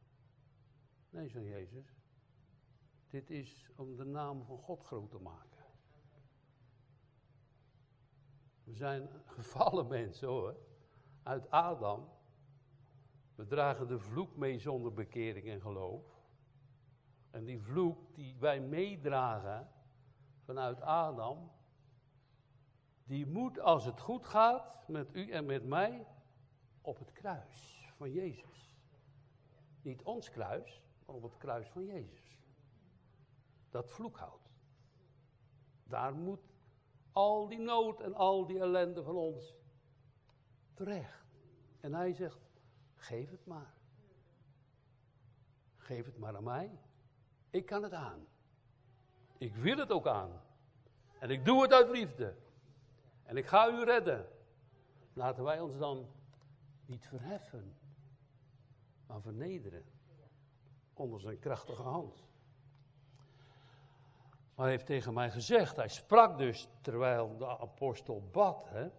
Nee, 1.10 1.30
zei 1.30 1.46
Jezus. 1.46 1.96
Dit 3.08 3.30
is 3.30 3.70
om 3.76 3.96
de 3.96 4.06
naam 4.06 4.46
van 4.46 4.58
God 4.58 4.84
groot 4.84 5.10
te 5.10 5.20
maken. 5.20 5.66
We 8.64 8.74
zijn 8.74 9.10
gevallen 9.38 9.88
mensen 9.88 10.28
hoor. 10.28 10.58
Uit 11.24 11.50
Adam. 11.50 12.10
We 13.36 13.46
dragen 13.46 13.88
de 13.88 14.00
vloek 14.00 14.36
mee 14.36 14.60
zonder 14.60 14.94
bekering 14.94 15.48
en 15.48 15.62
geloof. 15.62 16.09
En 17.32 17.46
die 17.46 17.62
vloek 17.62 18.15
die 18.15 18.36
wij 18.39 18.60
meedragen 18.60 19.70
vanuit 20.44 20.82
Adam, 20.82 21.52
die 23.04 23.28
moet 23.28 23.60
als 23.60 23.86
het 23.86 24.00
goed 24.00 24.26
gaat 24.26 24.88
met 24.88 25.15
u 25.15 25.32
en 25.32 25.46
met 25.46 25.65
mij 25.65 26.08
op 26.82 27.00
het 27.00 27.12
kruis 27.12 27.92
van 27.96 28.12
Jezus. 28.12 28.78
Niet 29.82 30.02
ons 30.02 30.30
kruis, 30.30 30.82
maar 31.06 31.15
op 31.15 31.24
het 31.24 31.38
kruis 31.38 31.70
van 31.70 31.86
Jezus. 31.86 32.39
Dat 33.70 33.92
vloek 33.92 34.18
houdt. 34.18 34.50
Daar 35.84 36.13
moet 36.13 36.50
al 37.12 37.48
die 37.48 37.60
nood 37.60 38.02
en 38.02 38.13
al 38.13 38.46
die 38.46 38.60
ellende 38.60 39.04
van 39.04 39.15
ons 39.15 39.56
terecht. 40.74 41.26
En 41.80 41.94
hij 41.94 42.13
zegt, 42.13 42.39
geef 42.96 43.30
het 43.30 43.46
maar. 43.46 43.74
Geef 45.78 46.06
het 46.06 46.18
maar 46.18 46.36
aan 46.36 46.44
mij. 46.44 46.80
Ik 47.50 47.66
kan 47.66 47.84
het 47.84 47.94
aan. 47.94 48.28
Ik 49.38 49.56
wil 49.56 49.78
het 49.78 49.92
ook 49.92 50.08
aan. 50.08 50.42
En 51.20 51.30
ik 51.30 51.46
doe 51.46 51.62
het 51.62 51.74
uit 51.74 51.90
liefde. 51.90 52.36
En 53.24 53.38
ik 53.38 53.46
ga 53.46 53.70
u 53.70 53.84
redden. 53.84 54.28
Laten 55.14 55.44
wij 55.44 55.60
ons 55.60 55.78
dan 55.78 56.08
niet 56.86 57.08
verheffen, 57.08 57.78
maar 59.08 59.22
vernederen 59.22 59.84
onder 60.94 61.20
zijn 61.20 61.40
krachtige 61.40 61.82
hand. 61.82 62.28
Maar 64.56 64.68
hij 64.68 64.70
heeft 64.70 64.86
tegen 64.86 65.14
mij 65.14 65.32
gezegd, 65.32 65.76
hij 65.76 65.88
sprak 65.88 66.38
dus 66.38 66.70
terwijl 66.82 67.38
de 67.38 67.58
apostel 67.58 68.30
bad, 68.32 68.70
hè, 68.70 68.90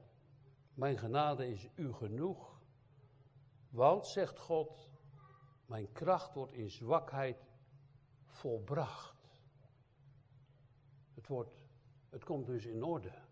mijn 0.75 0.99
genade 0.99 1.49
is 1.49 1.69
u 1.75 1.93
genoeg. 1.93 2.61
Want, 3.69 4.07
zegt 4.07 4.39
God, 4.39 4.89
mijn 5.67 5.93
kracht 5.93 6.35
wordt 6.35 6.53
in 6.53 6.71
zwakheid 6.71 7.50
volbracht. 8.41 9.15
Het, 11.15 11.27
wordt, 11.27 11.51
het 12.09 12.25
komt 12.25 12.47
dus 12.47 12.67
in 12.67 12.85
orde. 12.85 13.23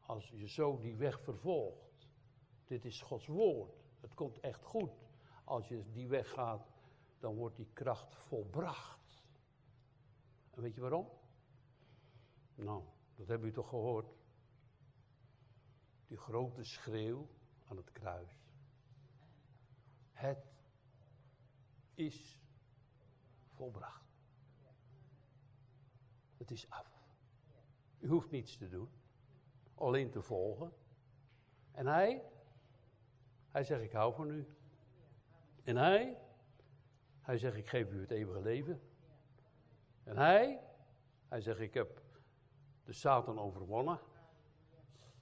Als 0.00 0.28
je 0.28 0.48
zo 0.48 0.78
die 0.78 0.96
weg 0.96 1.20
vervolgt. 1.20 2.08
Dit 2.64 2.84
is 2.84 3.02
Gods 3.02 3.26
woord. 3.26 3.84
Het 4.00 4.14
komt 4.14 4.40
echt 4.40 4.62
goed. 4.62 4.90
Als 5.44 5.68
je 5.68 5.90
die 5.92 6.08
weg 6.08 6.30
gaat, 6.30 6.68
dan 7.18 7.34
wordt 7.34 7.56
die 7.56 7.70
kracht 7.72 8.14
volbracht. 8.14 9.24
En 10.50 10.62
weet 10.62 10.74
je 10.74 10.80
waarom? 10.80 11.08
Nou, 12.54 12.84
dat 13.14 13.26
hebben 13.28 13.48
u 13.48 13.52
toch 13.52 13.68
gehoord. 13.68 14.14
Die 16.06 16.16
grote 16.16 16.64
schreeuw 16.64 17.28
aan 17.64 17.76
het 17.76 17.92
kruis. 17.92 18.38
Het 20.12 20.44
is 21.94 22.40
volbracht. 23.54 24.05
Het 26.36 26.50
is 26.50 26.70
af. 26.70 27.04
U 27.98 28.08
hoeft 28.08 28.30
niets 28.30 28.56
te 28.56 28.68
doen. 28.68 28.88
Alleen 29.74 30.10
te 30.10 30.22
volgen. 30.22 30.72
En 31.72 31.86
hij, 31.86 32.22
hij 33.50 33.64
zegt 33.64 33.82
ik 33.82 33.92
hou 33.92 34.14
van 34.14 34.30
u. 34.30 34.46
En 35.64 35.76
hij, 35.76 36.18
hij 37.20 37.38
zegt 37.38 37.56
ik 37.56 37.68
geef 37.68 37.92
u 37.92 38.00
het 38.00 38.10
eeuwige 38.10 38.42
leven. 38.42 38.80
En 40.04 40.16
hij, 40.16 40.60
hij 41.28 41.40
zegt 41.40 41.60
ik 41.60 41.74
heb 41.74 42.02
de 42.84 42.92
Satan 42.92 43.38
overwonnen. 43.38 44.00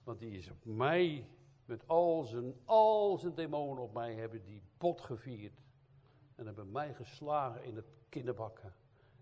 Want 0.03 0.19
die 0.19 0.31
is 0.31 0.51
op 0.51 0.65
mij, 0.65 1.29
met 1.65 1.89
al 1.89 2.25
zijn, 2.25 2.55
al 2.65 3.19
zijn 3.19 3.35
demonen 3.35 3.83
op 3.83 3.93
mij, 3.93 4.15
hebben 4.15 4.45
die 4.45 4.63
bot 4.79 5.01
gevierd. 5.01 5.63
En 6.35 6.47
hebben 6.47 6.73
mij 6.73 6.95
geslagen 6.95 7.65
in 7.65 7.77
het 7.77 7.87
kinderbakken. 8.09 8.75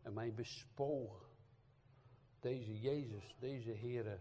En 0.02 0.12
mij 0.12 0.34
bespogen. 0.34 1.31
Deze 2.42 2.80
Jezus, 2.80 3.36
deze 3.38 3.70
Heere, 3.70 4.20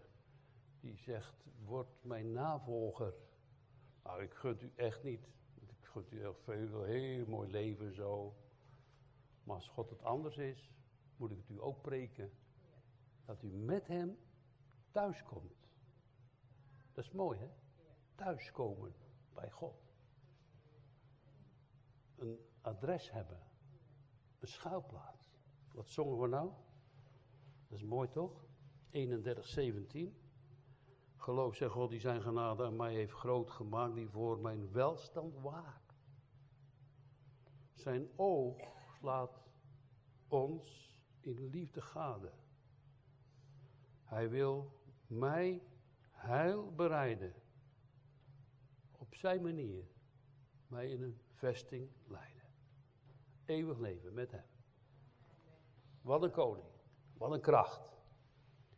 die 0.80 0.96
zegt, 0.96 1.44
word 1.64 1.88
mijn 2.00 2.32
navolger. 2.32 3.14
Nou, 4.02 4.22
ik 4.22 4.34
gun 4.34 4.58
u 4.60 4.72
echt 4.76 5.02
niet. 5.02 5.26
Ik 5.54 5.84
gun 5.84 6.06
u 6.10 6.24
echt 6.24 6.40
veel, 6.42 6.82
heel 6.82 7.26
mooi 7.26 7.50
leven 7.50 7.94
zo. 7.94 8.34
Maar 9.44 9.56
als 9.56 9.68
God 9.68 9.90
het 9.90 10.02
anders 10.02 10.36
is, 10.36 10.70
moet 11.16 11.30
ik 11.30 11.36
het 11.36 11.48
u 11.48 11.60
ook 11.60 11.82
preken. 11.82 12.32
Dat 13.24 13.42
u 13.42 13.46
met 13.46 13.86
hem 13.86 14.18
thuiskomt. 14.90 15.68
Dat 16.92 17.04
is 17.04 17.10
mooi, 17.10 17.38
hè? 17.38 17.48
Thuiskomen. 18.14 18.94
bij 19.34 19.50
God. 19.50 19.82
Een 22.16 22.38
adres 22.60 23.10
hebben. 23.10 23.40
Een 24.38 24.48
schuilplaats. 24.48 25.38
Wat 25.72 25.88
zongen 25.88 26.20
we 26.20 26.28
nou? 26.28 26.52
Dat 27.72 27.80
is 27.80 27.86
mooi 27.86 28.08
toch? 28.08 28.44
31, 28.90 29.46
17. 29.46 30.16
Geloof, 31.16 31.54
zegt 31.54 31.72
God, 31.72 31.90
die 31.90 32.00
zijn 32.00 32.22
genade 32.22 32.64
aan 32.64 32.76
mij 32.76 32.94
heeft 32.94 33.12
groot 33.12 33.50
gemaakt, 33.50 33.94
die 33.94 34.08
voor 34.08 34.38
mijn 34.38 34.72
welstand 34.72 35.34
waakt. 35.34 35.94
Zijn 37.72 38.08
oog 38.16 38.56
slaat 38.98 39.42
ons 40.28 40.96
in 41.20 41.48
liefde 41.48 41.80
gade. 41.80 42.32
Hij 44.04 44.30
wil 44.30 44.80
mij 45.06 45.62
heil 46.10 46.72
bereiden. 46.74 47.34
Op 48.90 49.14
zijn 49.14 49.42
manier. 49.42 49.84
Mij 50.66 50.90
in 50.90 51.02
een 51.02 51.20
vesting 51.30 51.90
leiden. 52.06 52.48
Eeuwig 53.44 53.78
leven 53.78 54.14
met 54.14 54.30
hem. 54.30 54.46
Wat 56.02 56.22
een 56.22 56.30
koning. 56.30 56.71
Wat 57.22 57.32
een 57.32 57.40
kracht. 57.40 57.80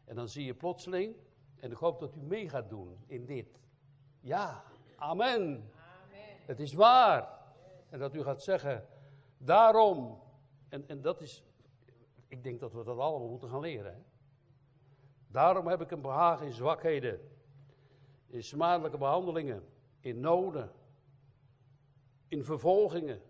En 0.05 0.17
dan 0.17 0.29
zie 0.29 0.45
je 0.45 0.55
plotseling, 0.55 1.17
en 1.57 1.71
ik 1.71 1.77
hoop 1.77 2.01
dat 2.01 2.17
u 2.17 2.21
mee 2.21 2.49
gaat 2.49 2.69
doen 2.69 2.99
in 3.07 3.27
dit. 3.27 3.61
Ja, 4.21 4.65
amen. 4.97 5.37
amen. 5.37 5.63
Het 6.47 6.61
is 6.61 6.73
waar. 6.73 7.39
En 7.89 7.99
dat 7.99 8.15
u 8.15 8.23
gaat 8.23 8.43
zeggen, 8.43 8.87
daarom. 9.39 10.21
En, 10.69 10.89
en 10.89 11.01
dat 11.01 11.21
is, 11.21 11.45
ik 12.29 12.43
denk 12.43 12.61
dat 12.61 12.73
we 12.73 12.85
dat 12.85 12.99
allemaal 12.99 13.29
moeten 13.29 13.49
gaan 13.49 13.61
leren. 13.61 13.93
Hè? 13.95 14.01
Daarom 15.27 15.67
heb 15.67 15.81
ik 15.81 15.91
een 15.91 16.03
behagen 16.03 16.47
in 16.47 16.53
zwakheden, 16.53 17.21
in 18.27 18.43
smadelijke 18.43 18.99
behandelingen, 18.99 19.69
in 20.01 20.21
noden, 20.21 20.73
in 22.29 22.45
vervolgingen. 22.45 23.21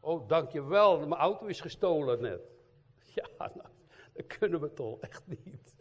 Oh, 0.00 0.28
dankjewel, 0.28 0.98
mijn 0.98 1.20
auto 1.20 1.46
is 1.46 1.60
gestolen 1.60 2.20
net. 2.20 2.40
Ja, 3.14 3.52
nou, 3.54 3.68
dat 4.12 4.26
kunnen 4.26 4.60
we 4.60 4.72
toch 4.72 5.00
echt 5.00 5.26
niet. 5.26 5.78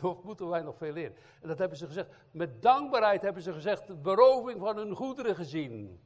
Dat 0.00 0.24
moeten 0.24 0.48
wij 0.48 0.62
nog 0.62 0.76
veel 0.76 0.92
leren. 0.92 1.16
En 1.40 1.48
dat 1.48 1.58
hebben 1.58 1.78
ze 1.78 1.86
gezegd. 1.86 2.10
Met 2.30 2.62
dankbaarheid 2.62 3.22
hebben 3.22 3.42
ze 3.42 3.52
gezegd, 3.52 3.86
de 3.86 3.96
beroving 3.96 4.60
van 4.60 4.76
hun 4.76 4.94
goederen 4.94 5.34
gezien. 5.34 6.00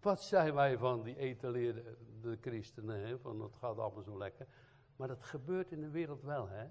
Wat 0.00 0.22
zijn 0.22 0.54
wij 0.54 0.78
van 0.78 1.02
die 1.02 1.16
etaleerde 1.16 1.96
de 2.20 2.38
christenen, 2.40 3.06
hè? 3.06 3.18
van 3.18 3.40
het 3.40 3.56
gaat 3.56 3.78
allemaal 3.78 4.02
zo 4.02 4.18
lekker. 4.18 4.46
Maar 4.96 5.08
dat 5.08 5.22
gebeurt 5.22 5.70
in 5.70 5.80
de 5.80 5.90
wereld 5.90 6.22
wel, 6.22 6.48
hè. 6.48 6.66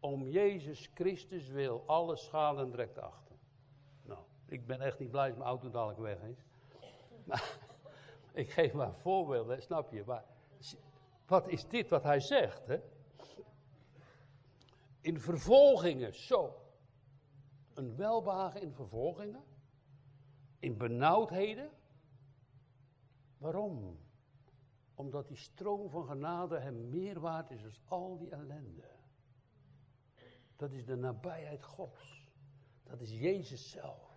Om 0.00 0.28
Jezus 0.28 0.90
Christus 0.94 1.48
wil, 1.48 1.82
alle 1.86 2.16
schade 2.16 2.70
direct 2.70 2.98
achter. 2.98 3.36
Nou, 4.02 4.20
ik 4.46 4.66
ben 4.66 4.80
echt 4.80 4.98
niet 4.98 5.10
blij 5.10 5.28
dat 5.28 5.36
mijn 5.36 5.48
auto 5.48 5.70
dadelijk 5.70 6.00
weg 6.00 6.22
is. 6.22 6.44
Maar 7.24 7.58
ik 8.38 8.50
geef 8.50 8.72
maar 8.72 8.94
voorbeelden, 8.94 9.62
snap 9.62 9.92
je. 9.92 10.04
Maar 10.06 10.24
wat 11.26 11.48
is 11.48 11.68
dit 11.68 11.88
wat 11.88 12.02
hij 12.02 12.20
zegt, 12.20 12.66
hè? 12.66 12.80
In 15.00 15.20
vervolgingen, 15.20 16.14
zo. 16.14 16.62
Een 17.74 17.96
welbehagen 17.96 18.62
in 18.62 18.72
vervolgingen. 18.72 19.44
In 20.58 20.76
benauwdheden. 20.76 21.70
Waarom? 23.38 23.98
Omdat 24.94 25.28
die 25.28 25.36
stroom 25.36 25.90
van 25.90 26.06
genade 26.06 26.58
hem 26.58 26.88
meer 26.88 27.20
waard 27.20 27.50
is 27.50 27.62
dan 27.62 27.72
al 27.84 28.18
die 28.18 28.30
ellende. 28.30 28.90
Dat 30.56 30.72
is 30.72 30.84
de 30.84 30.96
nabijheid 30.96 31.64
Gods. 31.64 32.28
Dat 32.82 33.00
is 33.00 33.10
Jezus 33.10 33.70
zelf. 33.70 34.16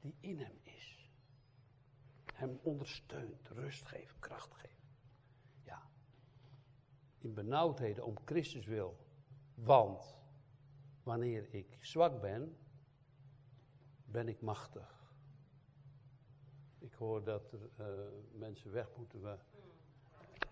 Die 0.00 0.16
in 0.20 0.38
hem. 0.38 0.67
Hem 2.38 2.58
ondersteunt, 2.62 3.48
rust 3.48 3.86
geeft, 3.86 4.18
kracht 4.18 4.54
geeft. 4.54 4.86
Ja. 5.62 5.82
In 7.18 7.34
benauwdheden 7.34 8.04
om 8.04 8.16
Christus 8.24 8.66
wil. 8.66 8.96
Want 9.54 10.16
wanneer 11.02 11.54
ik 11.54 11.78
zwak 11.80 12.20
ben, 12.20 12.56
ben 14.04 14.28
ik 14.28 14.40
machtig. 14.40 15.12
Ik 16.78 16.92
hoor 16.92 17.24
dat 17.24 17.52
er 17.52 17.60
uh, 17.80 18.12
mensen 18.32 18.72
weg 18.72 18.88
moeten. 18.96 19.20
Uh, 19.20 19.32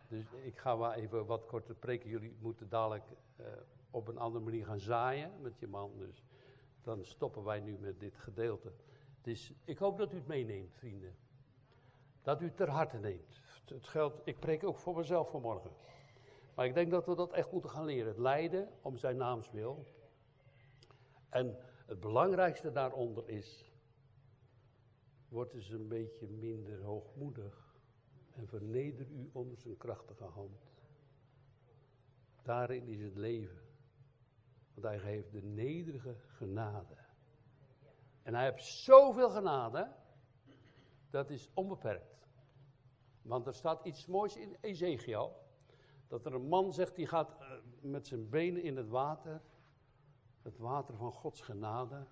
dus 0.09 0.24
ik 0.32 0.59
ga 0.59 0.76
maar 0.76 0.95
even 0.95 1.26
wat 1.26 1.47
korter 1.47 1.74
preken. 1.74 2.09
Jullie 2.11 2.37
moeten 2.41 2.68
dadelijk 2.68 3.05
uh, 3.41 3.47
op 3.91 4.09
een 4.09 4.18
andere 4.18 4.45
manier 4.45 4.64
gaan 4.64 4.80
zaaien 4.80 5.41
met 5.41 5.59
je 5.59 5.66
man. 5.66 5.99
Dus 5.99 6.24
dan 6.82 7.05
stoppen 7.05 7.45
wij 7.45 7.61
nu 7.61 7.78
met 7.78 8.01
dit 8.01 8.16
gedeelte. 8.16 8.72
Dus 9.20 9.53
ik 9.64 9.78
hoop 9.78 9.99
dat 9.99 10.12
u 10.12 10.16
het 10.16 10.26
meeneemt, 10.26 10.74
vrienden. 10.74 11.24
Dat 12.27 12.41
u 12.41 12.53
ter 12.53 12.68
harte 12.68 12.99
neemt. 12.99 13.41
Het 13.64 13.87
geldt, 13.87 14.20
ik 14.24 14.39
preek 14.39 14.64
ook 14.64 14.79
voor 14.79 14.97
mezelf 14.97 15.31
vanmorgen. 15.31 15.70
Maar 16.55 16.66
ik 16.66 16.74
denk 16.74 16.91
dat 16.91 17.07
we 17.07 17.14
dat 17.14 17.33
echt 17.33 17.53
moeten 17.53 17.70
gaan 17.70 17.85
leren. 17.85 18.07
Het 18.07 18.18
lijden 18.18 18.68
om 18.83 18.97
zijn 18.97 19.16
naams 19.16 19.51
wil. 19.51 19.87
En 21.29 21.57
het 21.87 22.01
belangrijkste 22.01 22.72
daaronder 22.72 23.29
is 23.29 23.72
Word 25.29 25.55
eens 25.55 25.70
een 25.70 25.89
beetje 25.89 26.27
minder 26.29 26.83
hoogmoedig 26.83 27.77
en 28.33 28.49
verneder 28.49 29.11
u 29.11 29.31
onder 29.33 29.57
zijn 29.57 29.77
krachtige 29.77 30.24
hand. 30.24 30.70
Daarin 32.43 32.89
is 32.89 33.01
het 33.03 33.16
leven. 33.16 33.62
Want 34.74 34.87
hij 34.87 34.99
geeft 34.99 35.33
de 35.33 35.43
nederige 35.43 36.14
genade. 36.14 36.97
En 38.22 38.35
hij 38.35 38.45
heeft 38.45 38.64
zoveel 38.64 39.31
genade, 39.31 39.93
dat 41.11 41.31
is 41.31 41.51
onbeperkt. 41.55 42.16
Want 43.27 43.47
er 43.47 43.55
staat 43.55 43.85
iets 43.85 44.07
moois 44.07 44.37
in 44.37 44.57
Ezekiel. 44.61 45.45
Dat 46.09 46.27
er 46.27 46.35
een 46.35 46.49
man 46.49 46.72
zegt, 46.72 46.97
die 46.97 47.07
gaat 47.07 47.37
eh, 47.41 47.51
met 47.81 48.07
zijn 48.07 48.29
benen 48.29 48.62
in 48.62 48.77
het 48.77 48.89
water. 48.89 49.43
Het 50.43 50.59
water 50.59 50.97
van 50.97 51.12
Gods 51.12 51.41
genade. 51.41 52.07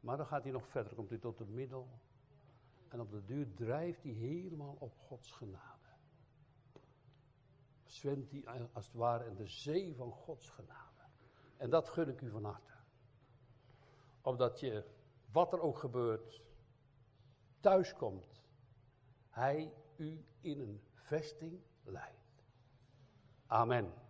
Maar 0.00 0.16
dan 0.16 0.26
gaat 0.26 0.42
hij 0.42 0.52
nog 0.52 0.66
verder, 0.66 0.94
komt 0.94 1.10
hij 1.10 1.18
tot 1.18 1.38
het 1.38 1.48
middel 1.48 1.88
en 2.92 3.00
op 3.00 3.10
de 3.10 3.24
duur 3.24 3.54
drijft 3.54 4.02
hij 4.02 4.12
helemaal 4.12 4.76
op 4.78 4.98
Gods 4.98 5.30
genade. 5.30 5.88
Zwemt 7.84 8.30
hij 8.30 8.68
als 8.72 8.86
het 8.86 8.94
ware 8.94 9.26
in 9.26 9.34
de 9.34 9.46
zee 9.46 9.94
van 9.96 10.12
Gods 10.12 10.50
genade. 10.50 11.00
En 11.56 11.70
dat 11.70 11.88
gun 11.88 12.08
ik 12.08 12.20
u 12.20 12.30
van 12.30 12.44
harte. 12.44 12.72
Opdat 14.22 14.60
je, 14.60 14.84
wat 15.30 15.52
er 15.52 15.60
ook 15.60 15.78
gebeurt, 15.78 16.42
thuiskomt. 17.60 18.42
Hij 19.28 19.72
u 19.96 20.24
in 20.40 20.60
een 20.60 20.80
vesting 20.94 21.60
leidt. 21.84 22.44
Amen. 23.46 24.01